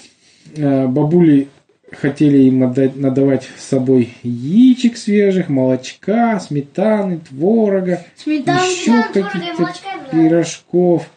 Э, 0.54 0.86
Бабули 0.86 1.48
хотели 1.90 2.38
им 2.44 2.62
отдать, 2.62 2.96
надавать 2.96 3.48
с 3.58 3.64
собой 3.64 4.14
яичек 4.22 4.96
свежих, 4.96 5.48
молочка, 5.48 6.38
сметаны, 6.38 7.18
творога, 7.18 8.04
Сметанки, 8.16 8.70
еще 8.70 9.02
каких-то 9.12 9.74
пирожков. 10.10 11.08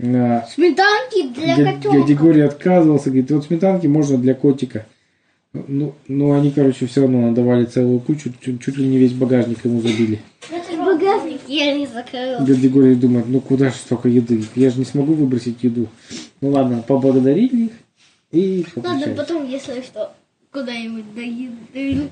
Сметанки 0.00 1.28
для 1.34 1.56
котенка. 1.56 2.02
Григорий 2.06 2.40
отказывался, 2.40 3.10
говорит, 3.10 3.30
вот 3.30 3.44
сметанки 3.44 3.86
можно 3.86 4.16
для 4.18 4.34
котика. 4.34 4.86
Ну, 5.52 5.94
ну, 6.06 6.32
они, 6.32 6.52
короче, 6.52 6.86
все 6.86 7.02
равно 7.02 7.22
надавали 7.22 7.64
целую 7.66 7.98
кучу, 8.00 8.32
чуть, 8.40 8.62
чуть 8.62 8.76
ли 8.76 8.86
не 8.86 8.98
весь 8.98 9.12
багажник 9.12 9.64
ему 9.64 9.80
забили. 9.80 10.20
Это 10.50 10.72
же 10.72 10.78
Багажник 10.78 11.40
я 11.48 11.74
не 11.74 11.86
закрыл. 11.86 12.44
Григорий 12.44 12.94
думает, 12.94 13.26
ну 13.28 13.40
куда 13.40 13.70
же 13.70 13.74
столько 13.74 14.08
еды? 14.08 14.44
Я 14.54 14.70
же 14.70 14.78
не 14.78 14.84
смогу 14.84 15.14
выбросить 15.14 15.62
еду. 15.62 15.88
Ну 16.40 16.50
ладно, 16.50 16.82
поблагодарили 16.86 17.64
их 17.64 17.72
и 18.30 18.64
Ладно, 18.76 19.14
потом, 19.16 19.48
если 19.48 19.82
что, 19.82 20.12
куда-нибудь 20.52 21.14
доеду. 21.14 22.08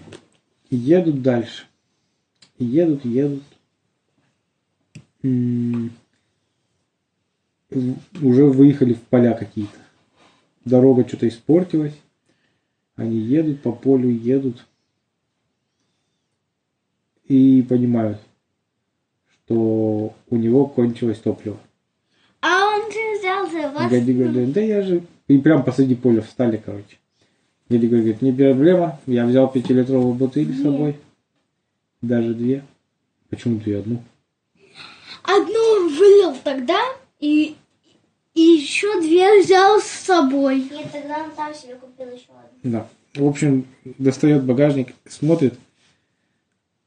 Едут 0.70 1.22
дальше. 1.22 1.64
Едут, 2.58 3.04
едут. 3.04 3.42
М, 5.22 5.90
в- 5.90 6.07
Уже 7.70 8.44
выехали 8.44 8.94
в 8.94 9.02
поля 9.02 9.34
какие-то. 9.34 9.78
Дорога 10.64 11.06
что-то 11.06 11.28
испортилась. 11.28 11.94
Они 12.96 13.16
едут 13.18 13.62
по 13.62 13.72
полю, 13.72 14.08
едут. 14.08 14.64
И 17.26 17.64
понимают, 17.68 18.18
что 19.28 20.14
у 20.28 20.36
него 20.36 20.66
кончилось 20.66 21.18
топливо. 21.18 21.58
А 22.40 22.68
он 22.68 22.90
же 22.90 23.18
взял 23.18 23.50
за 23.50 23.70
вас. 23.70 23.90
Дядя 23.90 24.12
говорит, 24.12 24.52
да 24.52 24.60
я 24.60 24.82
же... 24.82 25.02
И 25.26 25.36
прям 25.36 25.62
посреди 25.62 25.94
поля 25.94 26.22
встали, 26.22 26.56
короче. 26.56 26.96
Дядя 27.68 27.86
говорит, 27.86 28.22
не 28.22 28.32
проблема, 28.32 28.98
я 29.06 29.26
взял 29.26 29.50
пятилитровую 29.50 30.14
бутыль 30.14 30.54
с 30.54 30.62
собой. 30.62 30.96
Даже 32.00 32.32
две. 32.32 32.64
Почему 33.28 33.60
ты 33.60 33.74
одну? 33.74 34.02
Одну 35.22 35.90
вылил 35.90 36.34
тогда, 36.42 36.80
и, 37.20 37.56
и 38.34 38.40
еще 38.40 39.00
две 39.00 39.42
взял 39.42 39.80
с 39.80 39.86
собой. 39.86 40.60
Нет, 40.70 40.90
тогда 40.92 41.24
он 41.24 41.30
там 41.32 41.54
себе 41.54 41.74
купил 41.74 42.06
еще 42.06 42.26
одну. 42.28 42.70
Да. 42.70 42.88
В 43.14 43.26
общем, 43.26 43.66
достает 43.98 44.44
багажник, 44.44 44.94
смотрит, 45.08 45.54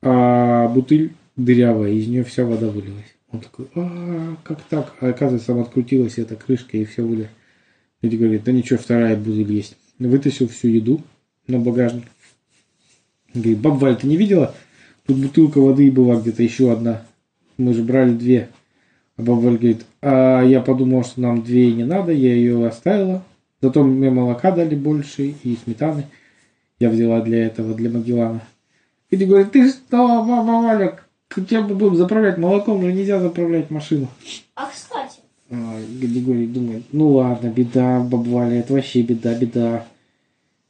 а 0.01 0.67
бутыль 0.69 1.13
дырявая, 1.35 1.91
из 1.91 2.07
нее 2.07 2.23
вся 2.23 2.45
вода 2.45 2.67
вылилась. 2.67 3.15
Он 3.31 3.39
такой, 3.39 3.67
а 3.75 4.35
как 4.43 4.61
так? 4.63 4.95
А 4.99 5.09
оказывается, 5.09 5.47
там 5.47 5.59
открутилась 5.61 6.17
эта 6.17 6.35
крышка 6.35 6.77
и 6.77 6.85
все 6.85 7.03
вылилось. 7.03 7.29
Дядя 8.01 8.17
говорит, 8.17 8.43
да 8.43 8.51
ничего, 8.51 8.79
вторая 8.79 9.15
бутыль 9.15 9.51
есть. 9.51 9.77
Вытащил 9.99 10.47
всю 10.47 10.69
еду 10.69 11.01
на 11.47 11.59
багажник. 11.59 12.05
Говорит, 13.33 13.59
баб 13.59 13.79
Валь, 13.79 13.97
ты 13.97 14.07
не 14.07 14.17
видела? 14.17 14.55
Тут 15.05 15.17
бутылка 15.17 15.59
воды 15.59 15.91
была 15.91 16.19
где-то 16.19 16.43
еще 16.43 16.71
одна. 16.71 17.05
Мы 17.57 17.73
же 17.73 17.83
брали 17.83 18.13
две. 18.13 18.49
Баба 19.21 19.39
Валь 19.39 19.57
говорит, 19.57 19.85
а 20.01 20.43
я 20.43 20.61
подумал, 20.61 21.03
что 21.03 21.21
нам 21.21 21.43
две 21.43 21.71
не 21.71 21.83
надо, 21.83 22.11
я 22.11 22.33
ее 22.33 22.67
оставила. 22.67 23.23
Зато 23.61 23.83
мне 23.83 24.09
молока 24.09 24.51
дали 24.51 24.75
больше 24.75 25.35
и 25.43 25.57
сметаны. 25.63 26.05
Я 26.79 26.89
взяла 26.89 27.21
для 27.21 27.45
этого, 27.45 27.75
для 27.75 27.89
Магеллана. 27.89 28.41
И 29.11 29.17
ты 29.17 29.25
говорит, 29.25 29.51
ты 29.51 29.69
что, 29.69 30.23
баба 30.23 30.63
Валя, 30.63 30.99
чем 31.47 31.67
мы 31.67 31.75
будем 31.75 31.95
заправлять 31.95 32.37
молоком, 32.37 32.81
же 32.81 32.91
нельзя 32.91 33.19
заправлять 33.19 33.69
машину. 33.69 34.07
А 34.55 34.67
кстати, 34.67 35.19
А, 35.51 35.79
Григорий 35.99 36.47
думает, 36.47 36.83
ну 36.91 37.09
ладно, 37.09 37.49
беда, 37.49 37.99
баба 37.99 38.27
Валя, 38.27 38.59
это 38.59 38.73
вообще 38.73 39.01
беда, 39.01 39.37
беда. 39.37 39.85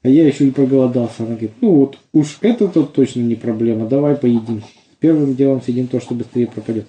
А 0.04 0.10
я 0.10 0.28
еще 0.28 0.48
и 0.48 0.52
проголодался. 0.52 1.24
Она 1.24 1.36
говорит, 1.36 1.52
ну 1.62 1.72
вот 1.76 2.00
уж 2.12 2.40
это 2.42 2.68
тут 2.68 2.94
точно 2.94 3.22
не 3.22 3.36
проблема, 3.36 3.88
давай 3.88 4.16
поедим. 4.16 4.64
Первым 5.00 5.36
делом 5.36 5.62
съедим 5.62 5.88
то, 5.88 6.00
что 6.00 6.16
быстрее 6.16 6.48
пропадет. 6.48 6.88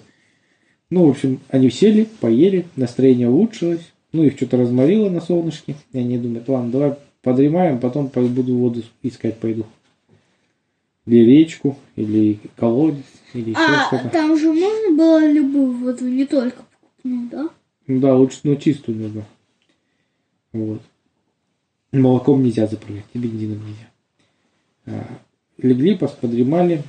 Ну, 0.93 1.07
в 1.07 1.09
общем, 1.09 1.39
они 1.49 1.71
сели, 1.71 2.07
поели, 2.19 2.67
настроение 2.75 3.27
улучшилось. 3.27 3.91
Ну, 4.11 4.25
их 4.25 4.35
что-то 4.35 4.57
разморило 4.57 5.09
на 5.09 5.21
солнышке. 5.21 5.75
И 5.91 5.97
они 5.97 6.19
думают, 6.19 6.47
ладно, 6.47 6.69
давай 6.69 6.93
подремаем, 7.23 7.79
потом 7.79 8.11
буду 8.13 8.53
воду 8.53 8.83
искать 9.01 9.39
пойду. 9.39 9.65
Или 11.07 11.25
речку, 11.25 11.79
или 11.95 12.39
колодец, 12.55 13.05
или 13.33 13.49
еще 13.49 13.59
А 13.59 13.87
что-то. 13.87 14.09
там 14.09 14.37
же 14.37 14.53
можно 14.53 14.95
было 14.95 15.27
любую 15.27 15.71
воду, 15.71 16.07
не 16.07 16.27
только 16.27 16.61
покупную, 16.61 17.29
да? 17.31 17.49
Ну 17.87 17.99
да, 17.99 18.15
лучше, 18.15 18.41
ну, 18.43 18.55
чистую 18.55 18.99
нужно. 18.99 19.25
Вот. 20.51 20.81
Молоком 21.91 22.43
нельзя 22.43 22.67
заправлять, 22.67 23.05
и 23.13 23.17
бензином 23.17 23.61
нельзя. 23.65 23.89
А, 24.85 25.07
легли, 25.57 25.95
подремали, 25.95 26.83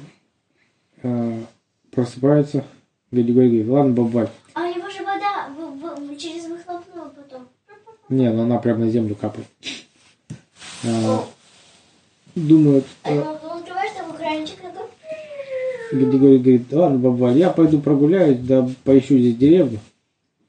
а, 1.02 1.42
просыпаются, 1.90 2.66
дядя 3.10 3.32
говорит, 3.32 3.68
ладно, 3.68 3.92
бабаль. 3.92 4.28
А 4.54 4.62
у 4.62 4.74
него 4.74 4.88
же 4.90 4.98
вода 5.04 5.48
в- 5.56 6.12
в- 6.12 6.16
через 6.16 6.46
выхлопную 6.46 7.10
потом. 7.14 7.46
Не, 8.08 8.30
ну 8.32 8.42
она 8.42 8.58
прям 8.58 8.80
на 8.80 8.90
землю 8.90 9.14
капает. 9.14 9.46
А, 10.86 11.24
думают, 12.34 12.84
А 13.02 13.10
ему 13.12 13.24
потом 13.24 13.58
открываешь 13.58 13.92
такой 13.96 14.16
кранчик, 14.18 14.56
такой... 14.60 14.86
дядя 15.92 16.06
Григорий 16.10 16.38
говорит, 16.38 16.72
ладно, 16.72 16.98
бабаль, 16.98 17.38
я 17.38 17.50
пойду 17.50 17.80
прогуляюсь, 17.80 18.38
да 18.40 18.68
поищу 18.84 19.18
здесь 19.18 19.36
деревню. 19.36 19.78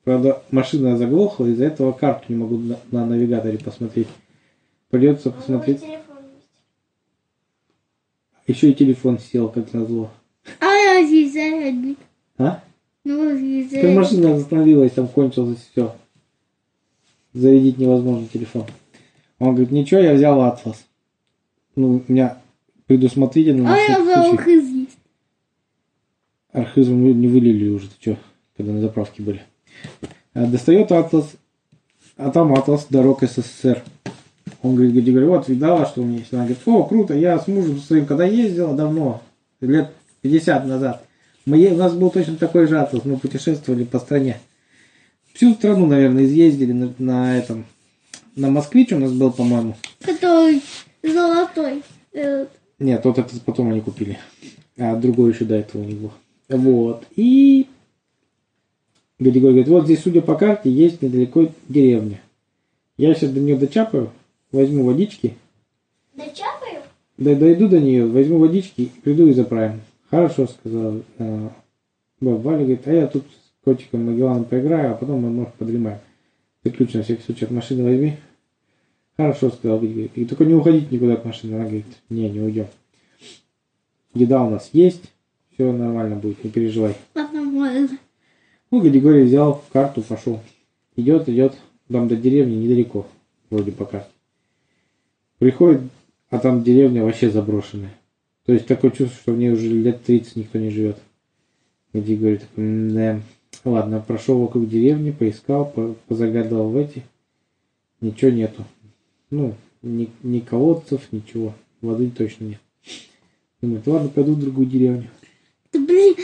Правда, 0.03 0.43
машина 0.51 0.97
заглохла, 0.97 1.45
из-за 1.47 1.65
этого 1.65 1.91
карту 1.91 2.25
не 2.29 2.35
могу 2.35 2.57
на, 2.57 2.77
на 2.91 3.05
навигаторе 3.05 3.57
посмотреть. 3.57 4.07
Придется 4.89 5.29
У 5.29 5.31
него 5.31 5.41
посмотреть. 5.41 5.81
Еще 8.47 8.69
и 8.69 8.75
телефон 8.75 9.17
сел, 9.17 9.49
как 9.49 9.73
назло. 9.73 10.11
А 10.59 10.65
я 10.67 11.03
здесь 11.03 11.33
зарядник. 11.33 11.97
А? 12.37 12.61
Ну, 13.03 13.29
Как 13.29 13.39
зарядник. 13.39 13.95
машина 13.97 14.35
остановилась, 14.35 14.91
там 14.93 15.07
кончилось 15.07 15.59
все. 15.71 15.95
Зарядить 17.33 17.77
невозможно 17.77 18.27
телефон. 18.31 18.65
Он 19.39 19.49
говорит, 19.49 19.71
ничего, 19.71 19.99
я 19.99 20.13
взял 20.13 20.41
атлас. 20.41 20.85
Ну, 21.75 22.03
у 22.07 22.11
меня 22.11 22.37
предусмотрительно 22.87 23.73
А 23.73 23.77
я 23.77 23.99
взял 24.01 24.33
их 24.33 24.41
здесь. 24.63 24.89
Архизм 26.51 26.95
мы 26.95 27.13
не 27.13 27.27
вылили 27.27 27.69
уже, 27.69 27.89
ты 27.89 27.95
что, 27.99 28.17
когда 28.55 28.71
на 28.71 28.81
заправке 28.81 29.21
были. 29.21 29.41
А, 30.33 30.45
Достает 30.45 30.91
атлас, 30.91 31.35
а 32.15 32.31
там 32.31 32.53
атлас 32.53 32.87
дорог 32.89 33.23
СССР. 33.23 33.83
Он 34.61 34.75
говорит, 34.75 34.93
говорит, 34.93 35.13
говорит, 35.13 35.29
вот, 35.29 35.49
видала, 35.49 35.85
что 35.85 36.01
у 36.01 36.05
меня 36.05 36.19
есть? 36.19 36.31
Она 36.33 36.43
говорит, 36.45 36.61
о, 36.65 36.83
круто, 36.85 37.13
я 37.13 37.37
с 37.37 37.47
мужем 37.47 37.79
своим, 37.79 38.05
когда 38.05 38.25
ездила 38.25 38.73
давно, 38.73 39.21
лет 39.59 39.91
50 40.21 40.65
назад, 40.65 41.04
мы, 41.45 41.65
у 41.67 41.75
нас 41.77 41.93
был 41.93 42.09
точно 42.09 42.37
такой 42.37 42.67
же 42.67 42.79
атлас, 42.79 43.05
мы 43.05 43.17
путешествовали 43.17 43.83
по 43.83 43.99
стране. 43.99 44.39
Всю 45.33 45.53
страну, 45.53 45.85
наверное, 45.85 46.25
изъездили 46.25 46.71
на, 46.71 46.93
на 46.97 47.37
этом, 47.37 47.65
на 48.35 48.49
Москвич 48.49 48.91
у 48.93 48.99
нас 48.99 49.11
был, 49.11 49.31
по-моему. 49.31 49.75
Который 50.01 50.61
золотой. 51.03 51.83
Э, 52.13 52.47
Нет, 52.79 53.03
вот 53.03 53.17
этот 53.17 53.41
потом 53.41 53.69
они 53.71 53.81
купили. 53.81 54.17
А 54.77 54.95
другой 54.95 55.33
еще 55.33 55.45
до 55.45 55.55
этого 55.55 55.81
у 55.83 55.85
был. 55.85 56.11
Вот. 56.49 57.05
И 57.15 57.67
Григорий 59.19 59.53
говорит, 59.55 59.67
вот 59.67 59.85
здесь, 59.85 60.01
судя 60.03 60.21
по 60.21 60.35
карте, 60.35 60.69
есть 60.69 61.01
недалеко 61.01 61.49
деревня. 61.69 62.21
Я 62.97 63.13
сейчас 63.13 63.31
до 63.31 63.39
нее 63.39 63.57
дочапаю, 63.57 64.11
возьму 64.51 64.83
водички, 64.83 65.35
Да 66.15 66.25
чапаю? 66.27 66.81
да, 67.17 67.35
дойду 67.35 67.67
до 67.67 67.79
нее, 67.79 68.05
возьму 68.05 68.39
водички, 68.39 68.91
приду 69.03 69.27
и 69.27 69.33
заправим. 69.33 69.81
Хорошо, 70.09 70.47
сказал 70.47 71.01
э, 71.17 71.49
баба 72.19 72.37
Валя, 72.37 72.59
говорит, 72.59 72.87
а 72.87 72.93
я 72.93 73.07
тут 73.07 73.23
с 73.23 73.65
котиком 73.65 74.05
Магелланом 74.05 74.45
поиграю, 74.45 74.91
а 74.91 74.95
потом 74.95 75.21
мы, 75.21 75.29
может, 75.29 75.53
подремаем. 75.55 75.99
Ты 76.63 76.71
ключ 76.71 76.93
на 76.93 77.03
всякий 77.03 77.23
случай 77.23 77.45
от 77.45 77.51
машины 77.51 77.83
возьми. 77.83 78.17
Хорошо, 79.17 79.49
сказал 79.49 79.79
Григорий. 79.79 80.11
И 80.15 80.25
только 80.25 80.45
не 80.45 80.53
уходить 80.53 80.91
никуда 80.91 81.13
от 81.13 81.25
машины. 81.25 81.55
Она 81.55 81.63
говорит, 81.63 81.85
не, 82.09 82.29
не 82.29 82.39
уйдем. 82.39 82.67
Еда 84.13 84.43
у 84.43 84.49
нас 84.49 84.69
есть, 84.73 85.03
все 85.53 85.71
нормально 85.71 86.15
будет, 86.15 86.43
не 86.43 86.49
переживай. 86.49 86.95
Ну, 88.71 88.81
Григорий 88.81 89.23
взял 89.23 89.63
карту, 89.71 90.01
пошел. 90.01 90.39
Идет, 90.95 91.29
идет, 91.29 91.55
там 91.89 92.07
до 92.07 92.15
деревни 92.15 92.55
недалеко, 92.55 93.07
вроде 93.49 93.71
по 93.71 93.85
карте. 93.85 94.09
Приходит, 95.39 95.81
а 96.29 96.39
там 96.39 96.63
деревня 96.63 97.03
вообще 97.03 97.29
заброшенная. 97.29 97.93
То 98.45 98.53
есть 98.53 98.67
такое 98.67 98.91
чувство, 98.91 99.17
что 99.21 99.31
в 99.33 99.37
ней 99.37 99.49
уже 99.51 99.67
лет 99.67 100.03
30 100.03 100.35
никто 100.35 100.57
не 100.59 100.69
живет. 100.69 100.97
Григорий 101.93 102.37
такой, 102.37 102.89
да. 102.91 103.21
Ладно, 103.63 104.03
прошел 104.05 104.37
вокруг 104.39 104.69
деревни, 104.69 105.11
поискал, 105.11 105.65
по- 105.65 105.95
позагадал 106.07 106.69
в 106.69 106.77
эти. 106.77 107.03
Ничего 108.01 108.29
нету. 108.31 108.63
Ну, 109.31 109.55
ни, 109.81 110.09
ни 110.21 110.39
колодцев, 110.39 111.01
ничего. 111.11 111.53
Воды 111.81 112.11
точно 112.11 112.45
нет. 112.45 112.59
Думает, 113.61 113.87
ладно, 113.87 114.09
пойду 114.09 114.33
в 114.35 114.39
другую 114.39 114.67
деревню. 114.67 115.09
Да 115.73 115.79
блин, 115.79 116.15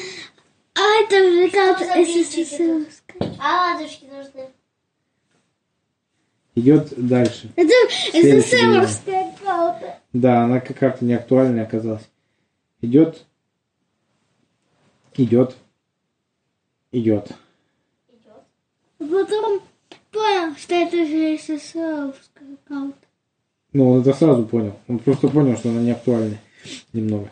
а 0.75 1.03
это 1.03 1.31
же 1.31 1.49
как 1.49 1.79
СССР. 1.79 2.85
А 3.39 3.73
ладушки 3.73 4.05
нужны. 4.05 4.49
Идет 6.53 6.93
дальше. 6.97 7.49
Это 7.55 7.71
СССРская 8.41 9.33
карта. 9.43 9.97
Да, 10.13 10.43
она 10.43 10.59
как- 10.59 10.77
как-то 10.77 11.05
неактуальная 11.05 11.63
оказалась. 11.63 12.07
Идет, 12.81 13.25
идет, 15.15 15.55
идет. 16.91 17.31
Потом 18.97 19.61
понял, 20.11 20.55
что 20.57 20.75
это 20.75 21.05
же 21.05 21.37
СССРская 21.37 22.57
карта. 22.67 22.95
Ну, 23.73 23.91
он 23.91 24.01
это 24.01 24.13
сразу 24.13 24.45
понял. 24.45 24.73
Он 24.87 24.97
просто 24.97 25.27
понял, 25.27 25.55
что 25.57 25.69
она 25.69 25.81
не 25.81 25.91
актуальная 25.91 26.39
немного. 26.91 27.29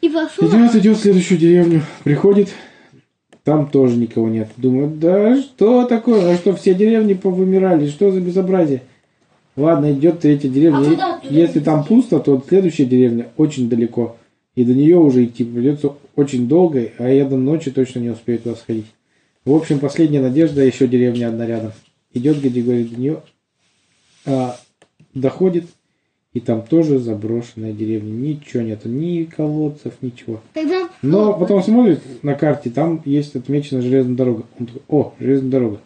И 0.00 0.08
пошел. 0.08 0.48
Идет, 0.48 0.74
идет 0.74 0.96
в 0.96 1.02
следующую 1.02 1.38
деревню. 1.38 1.82
Приходит, 2.02 2.48
там 3.42 3.68
тоже 3.68 3.96
никого 3.96 4.28
нет. 4.28 4.50
Думает, 4.56 4.98
да 4.98 5.40
что 5.40 5.84
такое? 5.84 6.32
А 6.32 6.36
что, 6.36 6.56
все 6.56 6.74
деревни 6.74 7.12
повымирали? 7.12 7.88
Что 7.88 8.10
за 8.10 8.20
безобразие? 8.20 8.82
Ладно, 9.56 9.92
идет 9.92 10.20
третья 10.20 10.48
деревня. 10.48 10.96
А 11.00 11.20
Если 11.22 11.60
там 11.60 11.84
пусто, 11.84 12.18
то 12.18 12.42
следующая 12.46 12.86
деревня 12.86 13.28
очень 13.36 13.68
далеко. 13.68 14.16
И 14.54 14.64
до 14.64 14.74
нее 14.74 14.98
уже 14.98 15.24
идти 15.24 15.44
придется 15.44 15.94
очень 16.16 16.48
долго, 16.48 16.90
а 16.98 17.08
я 17.08 17.24
до 17.24 17.36
ночи 17.36 17.70
точно 17.70 18.00
не 18.00 18.10
успею 18.10 18.38
туда 18.38 18.54
сходить. 18.56 18.86
В 19.44 19.52
общем, 19.52 19.78
последняя 19.78 20.20
надежда, 20.20 20.62
еще 20.62 20.86
деревня 20.88 21.28
одна 21.28 21.46
рядом. 21.46 21.72
Идет 22.12 22.40
Григорий 22.40 22.84
до 22.84 23.00
нее, 23.00 23.22
а, 24.24 24.56
доходит, 25.12 25.66
и 26.32 26.40
там 26.40 26.62
тоже 26.62 26.98
заброшенная 26.98 27.72
деревня. 27.72 28.10
Ничего 28.10 28.62
нету, 28.62 28.88
ни 28.88 29.24
колодцев, 29.24 29.94
ничего. 30.00 30.40
Тогда... 30.52 30.88
Но 31.02 31.34
потом 31.34 31.62
смотрит 31.62 32.00
на 32.22 32.34
карте, 32.34 32.70
там 32.70 33.02
есть 33.04 33.36
отмечена 33.36 33.82
железная 33.82 34.16
дорога. 34.16 34.44
Он 34.58 34.66
такой, 34.66 34.82
о, 34.88 35.14
железная 35.18 35.50
дорога. 35.50 35.80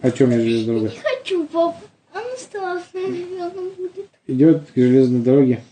О 0.00 0.10
чем 0.10 0.30
я 0.30 0.40
железная 0.40 0.66
дорога? 0.74 0.92
Не 0.92 0.98
хочу, 0.98 1.46
папа. 1.46 1.76
Она 2.12 2.36
страшная, 2.36 3.06
наверное, 3.08 3.70
будет. 3.76 4.08
Идет 4.26 4.70
к 4.70 4.76
железной 4.76 5.22
дороге. 5.22 5.62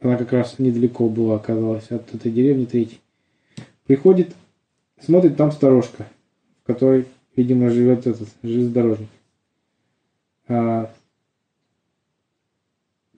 Она 0.00 0.16
как 0.16 0.32
раз 0.32 0.58
недалеко 0.58 1.08
была, 1.08 1.36
оказалась, 1.36 1.90
от 1.90 2.12
этой 2.14 2.32
деревни 2.32 2.64
третьей. 2.64 3.00
Приходит, 3.86 4.34
смотрит, 5.00 5.36
там 5.36 5.52
сторожка, 5.52 6.08
в 6.62 6.66
которой, 6.66 7.06
видимо, 7.36 7.70
живет 7.70 8.06
этот 8.06 8.28
железнодорожник. 8.42 9.08
А, 10.48 10.90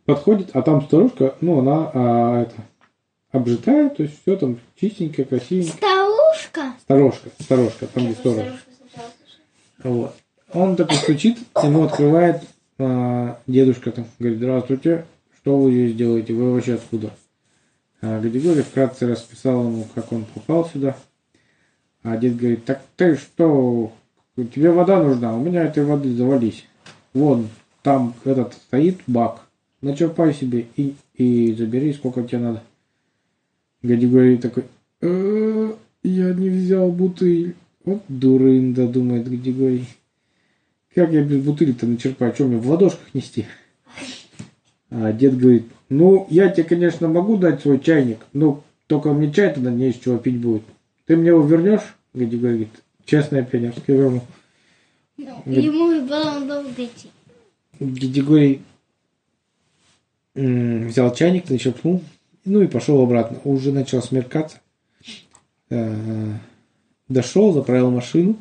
подходит, 0.04 0.50
а 0.52 0.62
там 0.62 0.82
сторожка, 0.82 1.36
ну, 1.40 1.58
она 1.60 1.90
а, 1.94 2.42
это, 2.42 2.54
обжитая, 3.30 3.88
то 3.88 4.02
есть 4.02 4.20
все 4.20 4.36
там 4.36 4.58
чистенько, 4.76 5.24
красивенько. 5.24 5.72
Старушка. 5.72 6.74
Сторожка, 6.80 7.30
сторожка, 7.40 7.86
там 7.86 8.04
где 8.04 8.14
Сейчас 8.14 8.34
сторож. 8.34 8.52
Вот. 9.82 10.14
Он 10.54 10.76
такой 10.76 10.96
стучит, 10.96 11.38
ему 11.62 11.82
открывает 11.82 12.42
а, 12.78 13.40
дедушка 13.46 13.90
там, 13.90 14.06
говорит, 14.18 14.38
здравствуйте, 14.38 15.04
что 15.36 15.58
вы 15.58 15.72
здесь 15.72 15.96
делаете, 15.96 16.32
вы 16.32 16.52
вообще 16.52 16.74
откуда? 16.74 17.10
А 18.00 18.20
Григорий 18.20 18.62
вкратце 18.62 19.08
расписал 19.08 19.64
ему, 19.64 19.86
как 19.94 20.12
он 20.12 20.24
попал 20.32 20.64
сюда. 20.66 20.96
А 22.04 22.16
дед 22.16 22.36
говорит, 22.36 22.64
так 22.64 22.82
ты 22.96 23.16
что, 23.16 23.92
тебе 24.36 24.70
вода 24.70 25.02
нужна, 25.02 25.36
у 25.36 25.42
меня 25.42 25.64
этой 25.64 25.84
воды 25.84 26.14
завались. 26.14 26.66
Вон, 27.14 27.48
там 27.82 28.14
этот 28.24 28.54
стоит 28.54 29.00
бак, 29.08 29.46
начерпай 29.80 30.32
себе 30.34 30.66
и, 30.76 30.94
и 31.14 31.52
забери, 31.54 31.92
сколько 31.92 32.22
тебе 32.22 32.38
надо. 32.38 32.62
Григорий 33.82 34.38
такой, 34.38 34.64
«Э, 35.00 35.72
я 36.02 36.32
не 36.32 36.48
взял 36.48 36.90
бутыль. 36.90 37.54
Вот 37.84 38.02
дурында, 38.08 38.88
думает 38.88 39.28
Григорий. 39.28 39.86
Как 40.94 41.10
я 41.12 41.22
без 41.22 41.42
бутыли-то 41.42 41.86
начерпаю? 41.86 42.32
Что 42.34 42.44
мне 42.44 42.56
в 42.56 42.70
ладошках 42.70 43.12
нести? 43.14 43.46
А 44.90 45.12
дед 45.12 45.36
говорит, 45.36 45.64
ну, 45.88 46.26
я 46.30 46.48
тебе, 46.48 46.64
конечно, 46.64 47.08
могу 47.08 47.36
дать 47.36 47.62
свой 47.62 47.80
чайник, 47.80 48.18
но 48.32 48.62
только 48.86 49.12
мне 49.12 49.32
чай 49.32 49.52
тогда 49.52 49.70
не 49.72 49.90
из 49.90 49.96
чего 49.96 50.18
пить 50.18 50.38
будет. 50.38 50.62
Ты 51.06 51.16
мне 51.16 51.28
его 51.28 51.44
вернешь? 51.44 51.96
Гади 52.12 52.36
говорит, 52.36 52.68
честно, 53.04 53.36
я 53.36 53.42
пионерский 53.42 53.92
верну. 53.92 54.22
Ну, 55.16 55.42
ему 55.46 55.90
и 55.90 56.00
было 56.00 56.40
долго 56.40 56.70
идти. 56.76 57.08
Григорий 57.80 58.62
м, 60.36 60.88
взял 60.88 61.12
чайник, 61.12 61.48
зачерпнул, 61.48 62.02
ну 62.44 62.62
и 62.62 62.68
пошел 62.68 63.00
обратно. 63.00 63.40
Уже 63.44 63.72
начал 63.72 64.00
смеркаться. 64.00 64.60
Э, 65.70 66.34
Дошел, 67.08 67.52
заправил 67.52 67.90
машину, 67.90 68.36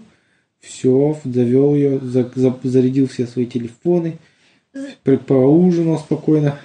все, 0.63 1.19
завел 1.25 1.75
ее, 1.75 1.99
за- 1.99 2.31
за- 2.33 2.57
зарядил 2.63 3.07
все 3.07 3.27
свои 3.27 3.45
телефоны, 3.45 4.17
поужинал 5.27 5.99
спокойно. 5.99 6.57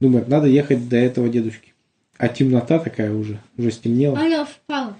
Думает, 0.00 0.28
надо 0.28 0.46
ехать 0.46 0.88
до 0.88 0.96
этого 0.96 1.28
дедушки. 1.28 1.74
А 2.16 2.28
темнота 2.28 2.78
такая 2.78 3.12
уже, 3.12 3.38
уже 3.58 3.70
стемнело. 3.70 4.14
Он 4.14 4.32
его 4.32 4.44
впал. 4.46 4.94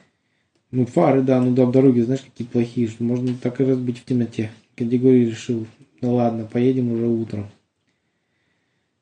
Ну, 0.70 0.84
фары, 0.84 1.22
да, 1.22 1.40
ну 1.40 1.54
да, 1.54 1.64
дороги, 1.64 2.00
знаешь, 2.00 2.20
какие 2.20 2.46
плохие, 2.46 2.88
что 2.88 3.02
можно 3.02 3.34
так 3.42 3.60
и 3.60 3.64
разбить 3.64 3.98
в 3.98 4.04
темноте. 4.04 4.50
Категорий 4.74 5.30
решил, 5.30 5.66
ну 6.02 6.16
ладно, 6.16 6.44
поедем 6.44 6.92
уже 6.92 7.06
утром. 7.06 7.48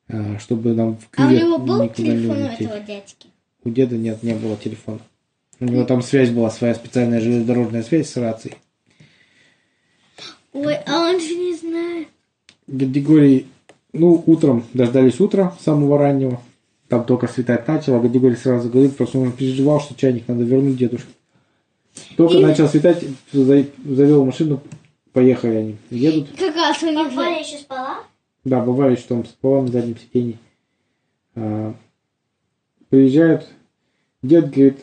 А, 0.07 0.39
чтобы 0.39 0.73
нам 0.73 0.97
в 0.97 1.09
А 1.17 1.27
у 1.27 1.31
него 1.31 1.57
был 1.57 1.89
телефон 1.89 2.37
у 2.43 2.45
этого 2.45 2.79
дядьки? 2.79 3.27
У 3.65 3.69
деда 3.69 3.97
нет, 3.97 4.23
не 4.23 4.35
было 4.35 4.55
телефона. 4.55 4.99
У 5.59 5.65
него 5.65 5.83
там 5.83 6.01
связь 6.01 6.29
была, 6.29 6.49
своя 6.49 6.75
специальная 6.75 7.19
железнодорожная 7.19 7.83
связь 7.83 8.09
с 8.09 8.15
рацией. 8.15 8.55
Ой, 10.55 10.75
а 10.87 11.09
он 11.09 11.19
же 11.19 11.35
не 11.35 11.53
знает. 11.53 12.07
Гадигорий, 12.67 13.47
ну, 13.91 14.23
утром, 14.25 14.63
дождались 14.73 15.19
утра, 15.19 15.53
самого 15.59 15.97
раннего. 15.97 16.41
Там 16.87 17.03
только 17.03 17.27
светать 17.27 17.67
начало, 17.67 17.99
Гадигорий 17.99 18.37
сразу 18.37 18.69
говорит, 18.69 18.95
просто 18.95 19.19
он 19.19 19.33
переживал, 19.33 19.81
что 19.81 19.95
чайник 19.95 20.27
надо 20.29 20.43
вернуть 20.43 20.77
дедушке. 20.77 21.09
Только 22.15 22.37
И- 22.37 22.41
начал 22.41 22.69
светать, 22.69 23.03
за- 23.33 23.65
завел 23.83 24.23
машину, 24.25 24.61
поехали 25.11 25.55
они. 25.55 25.75
Едут. 25.89 26.29
Как 26.39 26.55
раз 26.55 26.81
у 26.83 26.89
них 26.89 27.13
Валя 27.13 27.39
еще 27.41 27.57
спала? 27.57 27.99
Да, 28.45 28.61
бывали, 28.61 28.95
что 28.95 29.15
он 29.15 29.25
спал 29.25 29.61
на 29.63 29.67
заднем 29.69 29.97
сиденье. 29.97 30.37
А, 31.35 31.73
приезжают, 32.89 33.47
дед 34.23 34.51
говорит, 34.51 34.79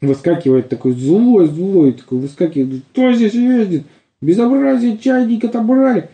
выскакивает 0.00 0.68
такой 0.68 0.92
злой, 0.92 1.46
злой, 1.46 1.92
такой 1.92 2.18
выскакивает, 2.18 2.82
кто 2.92 3.12
здесь 3.12 3.34
ездит? 3.34 3.84
Безобразие, 4.20 4.98
чайник 4.98 5.44
отобрали. 5.44 6.08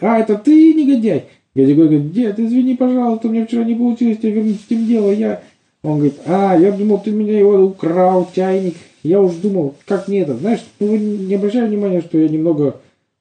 А, 0.00 0.18
это 0.18 0.36
ты, 0.36 0.74
негодяй? 0.74 1.26
Гадигой 1.54 1.88
говорит, 1.88 2.12
дед, 2.12 2.38
извини, 2.38 2.76
пожалуйста, 2.76 3.28
у 3.28 3.30
меня 3.30 3.46
вчера 3.46 3.64
не 3.64 3.74
получилось 3.74 4.18
тебе 4.18 4.32
вернуть 4.32 4.60
с 4.60 4.64
тем 4.64 4.86
дело, 4.86 5.10
я... 5.10 5.42
Он 5.82 5.98
говорит, 5.98 6.16
а, 6.26 6.56
я 6.58 6.72
думал, 6.72 7.00
ты 7.00 7.12
меня 7.12 7.38
его 7.38 7.64
украл, 7.64 8.28
чайник. 8.34 8.74
Я 9.02 9.20
уж 9.20 9.34
думал, 9.36 9.76
как 9.86 10.08
мне 10.08 10.22
это, 10.22 10.36
знаешь, 10.36 10.64
ну 10.80 10.96
не 10.96 11.34
обращай 11.34 11.68
внимания, 11.68 12.00
что 12.00 12.18
я 12.18 12.28
немного 12.28 12.80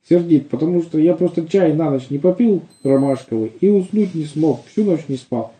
сердит, 0.09 0.49
потому 0.49 0.81
что 0.81 0.97
я 0.97 1.13
просто 1.13 1.47
чай 1.47 1.73
на 1.73 1.91
ночь 1.91 2.09
не 2.09 2.17
попил 2.17 2.63
ромашковый 2.83 3.51
и 3.59 3.69
уснуть 3.69 4.15
не 4.15 4.25
смог, 4.25 4.65
всю 4.65 4.83
ночь 4.83 5.01
не 5.07 5.17
спал. 5.17 5.53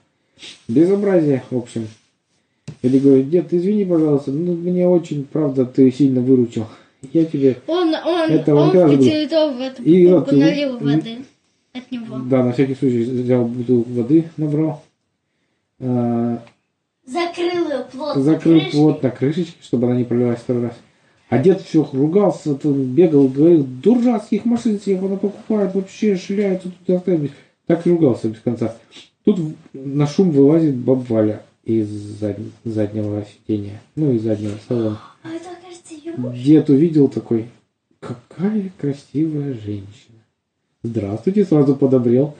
Безобразие, 0.68 1.44
в 1.52 1.58
общем. 1.58 1.88
Или 2.86 3.00
говорит, 3.00 3.30
дед, 3.32 3.52
извини, 3.52 3.84
пожалуйста, 3.84 4.32
ну 4.32 4.54
мне 4.54 4.88
очень, 4.88 5.24
правда, 5.24 5.66
ты 5.66 5.92
сильно 5.92 6.22
выручил. 6.22 6.68
Я 7.14 7.26
тебе, 7.26 7.58
Он, 7.66 7.94
он, 7.96 8.30
Это 8.30 8.54
он 8.54 8.70
он 8.70 8.76
эту 9.62 9.82
И 9.84 10.06
бутылку 10.06 10.32
вот, 10.32 10.40
налил 10.40 10.78
воды 10.78 11.18
от 11.74 11.92
него. 11.92 12.18
да, 12.30 12.44
на 12.44 12.52
всякий 12.54 12.76
случай 12.76 13.04
взял 13.04 13.46
бутылку 13.46 13.90
воды, 13.92 14.26
набрал, 14.38 14.84
а, 15.80 16.44
Закрыл 17.08 17.70
ее 17.70 17.86
плотно. 17.92 18.22
закрыл 18.22 18.60
крышкой. 18.60 18.72
плотно 18.80 19.10
крышечки, 19.10 19.58
чтобы 19.64 19.88
она 19.88 19.96
не 19.96 20.04
пролилась 20.04 20.40
второй 20.40 20.64
раз. 20.64 20.74
А 21.30 21.40
дед 21.40 21.62
все 21.62 21.90
ругался, 21.92 22.54
бегал, 22.64 23.28
говорил, 23.28 23.64
дурацких 23.64 24.46
машин 24.46 24.80
себе 24.80 25.00
она 25.00 25.16
покупает, 25.16 25.74
вообще 25.74 26.18
шляются 26.18 26.70
тут 26.86 26.96
оставить. 26.98 27.32
Так 27.66 27.88
и 27.88 27.90
ругался 27.90 28.30
без 28.30 28.40
конца. 28.42 28.76
Тут 29.24 29.40
на 29.74 30.06
шум 30.06 30.30
вылазит 30.30 30.76
баб 30.76 31.10
Валя 31.10 31.42
из 31.66 31.89
зад- 31.89 32.38
заднего 32.63 33.26
сидения, 33.26 33.82
ну, 33.95 34.13
из 34.13 34.24
заднего 34.24 34.53
салона. 34.68 35.01
Дед 36.34 36.70
увидел 36.70 37.07
такой, 37.09 37.47
какая 37.99 38.72
красивая 38.80 39.53
женщина. 39.53 40.16
Здравствуйте, 40.84 41.43
сразу 41.45 41.76
подобрел. 41.76 42.36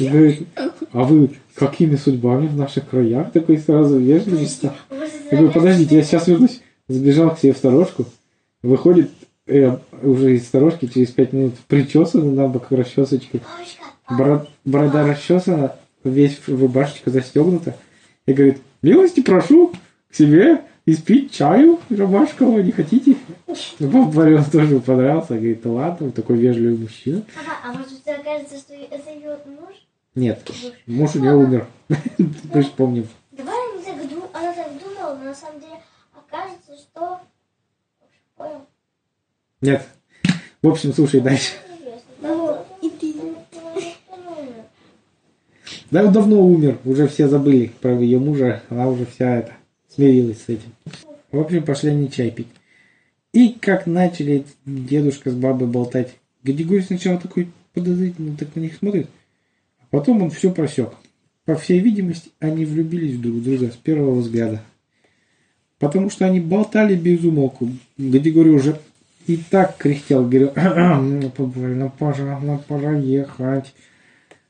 Говорит, 0.00 0.48
а 0.92 1.04
вы 1.04 1.30
какими 1.54 1.94
судьбами 1.94 2.48
в 2.48 2.56
наших 2.56 2.88
краях? 2.88 3.30
Такой 3.32 3.58
сразу 3.58 3.98
вежливый 3.98 4.46
стал. 4.46 4.72
Я 5.30 5.38
говорю, 5.38 5.52
подождите, 5.52 5.96
я 5.96 6.02
сейчас 6.02 6.26
вернусь. 6.26 6.60
Забежал 6.88 7.34
к 7.34 7.38
себе 7.38 7.52
в 7.52 7.56
сторожку. 7.56 8.04
Выходит 8.62 9.10
э, 9.46 9.78
уже 10.02 10.36
из 10.36 10.46
сторожки 10.46 10.86
через 10.86 11.08
пять 11.12 11.32
минут 11.32 11.54
причесанный 11.68 12.32
на 12.32 12.48
бок 12.48 12.66
расчесочкой. 12.70 13.40
Борода, 14.64 15.06
расчесана, 15.06 15.76
весь 16.02 16.40
рубашечка 16.48 17.10
застегнута. 17.10 17.76
И 18.26 18.32
говорит, 18.32 18.62
милости 18.82 19.20
прошу 19.22 19.72
к 20.10 20.14
себе 20.14 20.64
испить 20.86 21.32
чаю 21.32 21.78
ромашкового, 21.90 22.60
не 22.60 22.72
хотите? 22.72 23.16
Ну, 23.78 23.88
Баб 23.90 24.14
Варен 24.14 24.44
тоже 24.44 24.80
понравился. 24.80 25.34
Говорит, 25.34 25.62
да 25.62 25.70
ладно, 25.70 26.10
такой 26.10 26.36
вежливый 26.38 26.78
мужчина. 26.78 27.22
Папа, 27.34 27.56
а 27.62 27.72
может, 27.72 28.02
тебе 28.02 28.16
кажется, 28.24 28.56
что 28.58 28.74
это 28.74 29.10
ее 29.10 29.38
муж? 29.46 29.74
Нет, 30.14 30.48
муж 30.86 31.14
у 31.16 31.18
нее 31.18 31.34
умер. 31.34 31.66
Мы 32.18 32.62
же 32.62 32.70
помним. 32.76 33.06
Давай 33.32 33.54
она 33.72 33.82
так, 33.82 34.08
ду- 34.08 34.30
она 34.32 34.52
так 34.52 34.72
думала, 34.82 35.14
но 35.16 35.24
на 35.24 35.34
самом 35.34 35.60
деле 35.60 35.74
окажется, 36.14 36.76
что... 36.76 37.20
Понял? 38.36 38.66
Нет. 39.60 39.86
В 40.62 40.68
общем, 40.68 40.92
слушай 40.92 41.20
дальше. 41.20 41.52
Ну, 42.20 42.58
и 42.80 42.88
ты. 42.90 43.14
Да 45.90 46.04
он 46.04 46.12
давно 46.12 46.46
умер, 46.46 46.78
уже 46.84 47.08
все 47.08 47.28
забыли 47.28 47.72
про 47.80 47.98
ее 47.98 48.18
мужа, 48.18 48.62
она 48.68 48.88
уже 48.88 49.06
вся 49.06 49.36
это 49.36 49.52
смирилась 49.94 50.42
с 50.42 50.48
этим. 50.48 50.72
В 51.30 51.38
общем, 51.38 51.64
пошли 51.64 51.90
они 51.90 52.10
чай 52.10 52.30
пить. 52.30 52.48
И 53.32 53.56
как 53.60 53.86
начали 53.86 54.44
дедушка 54.64 55.30
с 55.30 55.34
бабой 55.34 55.68
болтать, 55.68 56.14
Гадигорий 56.42 56.82
сначала 56.82 57.18
такой 57.18 57.48
подозрительно 57.72 58.36
так 58.36 58.54
на 58.54 58.60
них 58.60 58.76
смотрит, 58.76 59.08
а 59.80 59.84
потом 59.90 60.22
он 60.22 60.30
все 60.30 60.52
просек. 60.52 60.90
По 61.44 61.56
всей 61.56 61.80
видимости, 61.80 62.30
они 62.38 62.64
влюбились 62.64 63.18
друг 63.18 63.36
в 63.36 63.44
друга 63.44 63.70
с 63.70 63.76
первого 63.76 64.20
взгляда. 64.20 64.62
Потому 65.78 66.08
что 66.08 66.24
они 66.24 66.40
болтали 66.40 66.94
без 66.94 67.22
умолку. 67.24 67.68
Гадигорий 67.98 68.52
уже 68.52 68.78
и 69.26 69.36
так 69.36 69.76
кряхтел, 69.76 70.22
говорил, 70.22 70.52
«Ну, 70.56 71.30
побольно, 71.30 71.92
пора, 71.98 72.40
нам 72.40 72.58
пора 72.60 72.96
ехать. 72.96 73.74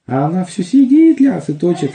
А 0.07 0.27
она 0.27 0.45
все 0.45 0.63
сидит, 0.63 1.21
ляс 1.21 1.49
и 1.49 1.55
точит. 1.55 1.93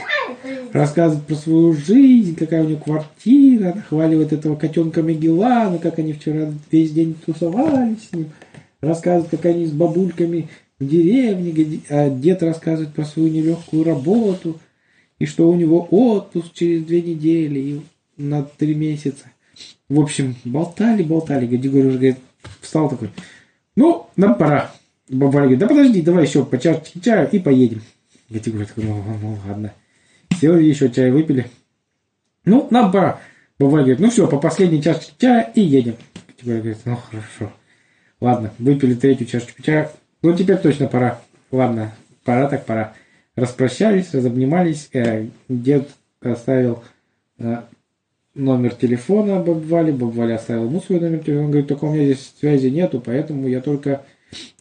Рассказывает 0.72 1.26
про 1.26 1.34
свою 1.34 1.72
жизнь, 1.72 2.34
какая 2.34 2.62
у 2.62 2.66
нее 2.66 2.76
квартира, 2.76 3.72
нахваливает 3.74 4.32
этого 4.32 4.56
котенка 4.56 5.02
Мегелана, 5.02 5.78
как 5.78 5.98
они 5.98 6.12
вчера 6.12 6.52
весь 6.70 6.92
день 6.92 7.14
тусовались 7.24 8.08
с 8.08 8.12
ним. 8.12 8.30
Рассказывает, 8.80 9.30
как 9.30 9.44
они 9.46 9.66
с 9.66 9.72
бабульками 9.72 10.48
в 10.78 10.86
деревне, 10.86 11.82
а 11.88 12.08
дед 12.10 12.42
рассказывает 12.42 12.94
про 12.94 13.04
свою 13.04 13.28
нелегкую 13.28 13.84
работу, 13.84 14.58
и 15.18 15.26
что 15.26 15.48
у 15.48 15.54
него 15.54 15.86
отпуск 15.90 16.54
через 16.54 16.84
две 16.84 17.02
недели 17.02 17.58
и 17.58 17.80
на 18.16 18.42
три 18.42 18.74
месяца. 18.74 19.26
В 19.88 20.00
общем, 20.00 20.36
болтали, 20.44 21.02
болтали. 21.02 21.46
Гадигорий 21.46 21.88
уже 21.88 21.98
говорит, 21.98 22.18
встал 22.60 22.88
такой, 22.88 23.10
ну, 23.76 24.06
нам 24.16 24.36
пора. 24.36 24.72
Баба 25.08 25.30
Валя 25.30 25.42
говорит, 25.42 25.58
да 25.58 25.68
подожди, 25.68 26.02
давай 26.02 26.26
еще 26.26 26.44
по 26.44 26.58
чашечке 26.58 27.00
чая 27.00 27.26
и 27.26 27.38
поедем. 27.38 27.82
Гадигорий 28.30 28.66
такой, 28.66 28.84
ну, 28.84 29.02
ну 29.20 29.38
ладно. 29.46 29.74
Сели 30.40 30.62
еще 30.62 30.88
чай 30.88 31.10
выпили. 31.10 31.46
Ну, 32.44 32.62
пора. 32.68 33.20
Баба 33.58 33.70
Валя 33.72 33.82
говорит, 33.82 34.00
ну 34.00 34.10
все, 34.10 34.26
по 34.26 34.38
последней 34.38 34.82
чашечке 34.82 35.12
чая 35.18 35.52
и 35.54 35.60
едем. 35.60 35.96
Гадигорий 36.28 36.60
говорит, 36.60 36.78
ну 36.84 36.96
хорошо. 36.96 37.52
Ладно, 38.20 38.52
выпили 38.58 38.94
третью 38.94 39.26
чашечку 39.26 39.62
чая. 39.62 39.90
Ну, 40.22 40.34
теперь 40.36 40.58
точно 40.58 40.86
пора. 40.86 41.20
Ладно, 41.50 41.92
пора 42.24 42.48
так 42.48 42.64
пора. 42.64 42.94
Распрощались, 43.34 44.14
разобнимались. 44.14 44.88
Э, 44.92 45.26
дед 45.48 45.88
оставил 46.20 46.84
э, 47.38 47.62
номер 48.34 48.74
телефона 48.74 49.40
Баб 49.40 49.64
Вали. 49.64 49.90
Баб 49.90 50.14
Валя 50.14 50.36
оставил 50.36 50.66
ему 50.66 50.80
свой 50.80 51.00
номер 51.00 51.18
телефона. 51.18 51.46
Он 51.46 51.50
говорит, 51.50 51.68
только 51.68 51.84
у 51.84 51.92
меня 51.92 52.04
здесь 52.04 52.32
связи 52.38 52.68
нету, 52.68 53.02
поэтому 53.04 53.48
я 53.48 53.60
только, 53.60 54.04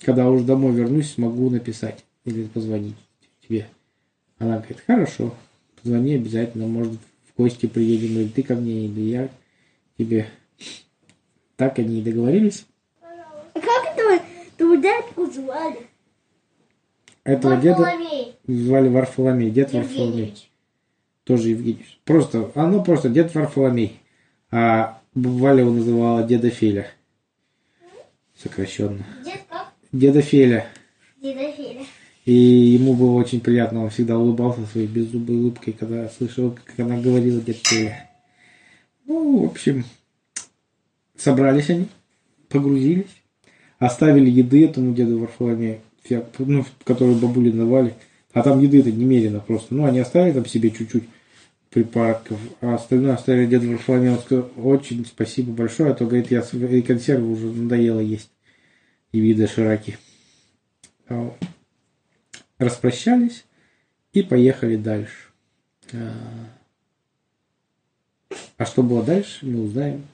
когда 0.03 0.27
уже 0.27 0.43
домой 0.43 0.73
вернусь, 0.73 1.13
смогу 1.13 1.49
написать 1.51 2.03
или 2.25 2.45
позвонить 2.45 2.95
тебе. 3.49 3.67
Она 4.37 4.57
говорит, 4.57 4.81
хорошо, 4.85 5.35
позвони 5.81 6.15
обязательно, 6.15 6.67
может, 6.67 6.93
в 6.93 7.37
гости 7.37 7.65
приедем, 7.65 8.19
или 8.19 8.27
ты 8.29 8.43
ко 8.43 8.55
мне, 8.55 8.85
или 8.85 9.01
я 9.01 9.27
к 9.27 9.31
тебе. 9.97 10.27
Так 11.57 11.79
они 11.79 11.99
и 11.99 12.03
договорились. 12.03 12.65
А 13.01 13.59
как 13.59 13.97
это 13.97 14.23
твою 14.55 14.81
дядьку 14.81 15.25
звали? 15.25 15.87
Этого 17.25 17.57
деда 17.57 17.81
Варфоломей 17.81 18.35
звали 18.47 18.87
Варфоломей, 18.87 19.51
дед 19.51 19.73
Варфоломей. 19.73 20.05
Евгеньевич. 20.05 20.49
Тоже 21.25 21.49
Евгеньевич. 21.49 21.99
Просто, 22.05 22.51
оно 22.55 22.81
просто 22.81 23.09
дед 23.09 23.35
Варфоломей. 23.35 23.99
А 24.51 25.01
баба 25.13 25.59
его 25.59 25.71
называла 25.71 26.23
деда 26.23 26.49
Феля. 26.49 26.87
Сокращенно. 28.35 29.05
Дед 29.23 29.41
как? 29.49 29.73
Деда 29.91 30.21
Феля. 30.21 30.65
Деда 31.21 31.51
Филя. 31.51 31.85
И 32.29 32.75
ему 32.75 32.93
было 32.93 33.13
очень 33.13 33.41
приятно, 33.41 33.85
он 33.85 33.89
всегда 33.89 34.15
улыбался 34.15 34.63
своей 34.67 34.85
беззубой 34.85 35.35
улыбкой, 35.37 35.73
когда 35.73 36.07
слышал, 36.09 36.55
как 36.63 36.79
она 36.85 37.01
говорила 37.01 37.41
Феля. 37.41 38.07
Ну, 39.07 39.41
в 39.41 39.45
общем, 39.45 39.83
собрались 41.17 41.71
они, 41.71 41.87
погрузились, 42.47 43.09
оставили 43.79 44.29
еды 44.29 44.63
этому 44.63 44.93
деду 44.93 45.17
Варфоломею, 45.17 45.81
ну, 46.37 46.63
которую 46.83 47.17
бабули 47.17 47.49
давали. 47.49 47.95
А 48.31 48.43
там 48.43 48.59
еды-то 48.59 48.91
немерено 48.91 49.39
просто. 49.39 49.73
Ну, 49.73 49.85
они 49.85 49.97
оставили 49.97 50.33
там 50.33 50.45
себе 50.45 50.69
чуть-чуть 50.69 51.05
припарков, 51.71 52.37
а 52.61 52.75
остальное 52.75 53.15
оставили 53.15 53.47
деду 53.47 53.71
Варфоломею. 53.71 54.13
Он 54.13 54.19
сказал, 54.19 54.51
очень 54.55 55.03
спасибо 55.03 55.51
большое, 55.51 55.93
а 55.93 55.95
то, 55.95 56.05
говорит, 56.05 56.29
я 56.29 56.43
свои 56.43 56.83
консервы 56.83 57.31
уже 57.31 57.47
надоело 57.47 58.01
есть. 58.01 58.29
И 59.13 59.19
виды 59.19 59.47
широки. 59.47 59.97
Распрощались 62.59 63.45
и 64.13 64.21
поехали 64.21 64.75
дальше. 64.75 65.29
А 65.93 66.13
а 68.59 68.65
что 68.65 68.83
было 68.83 69.01
дальше, 69.01 69.45
мы 69.45 69.63
узнаем 69.63 70.05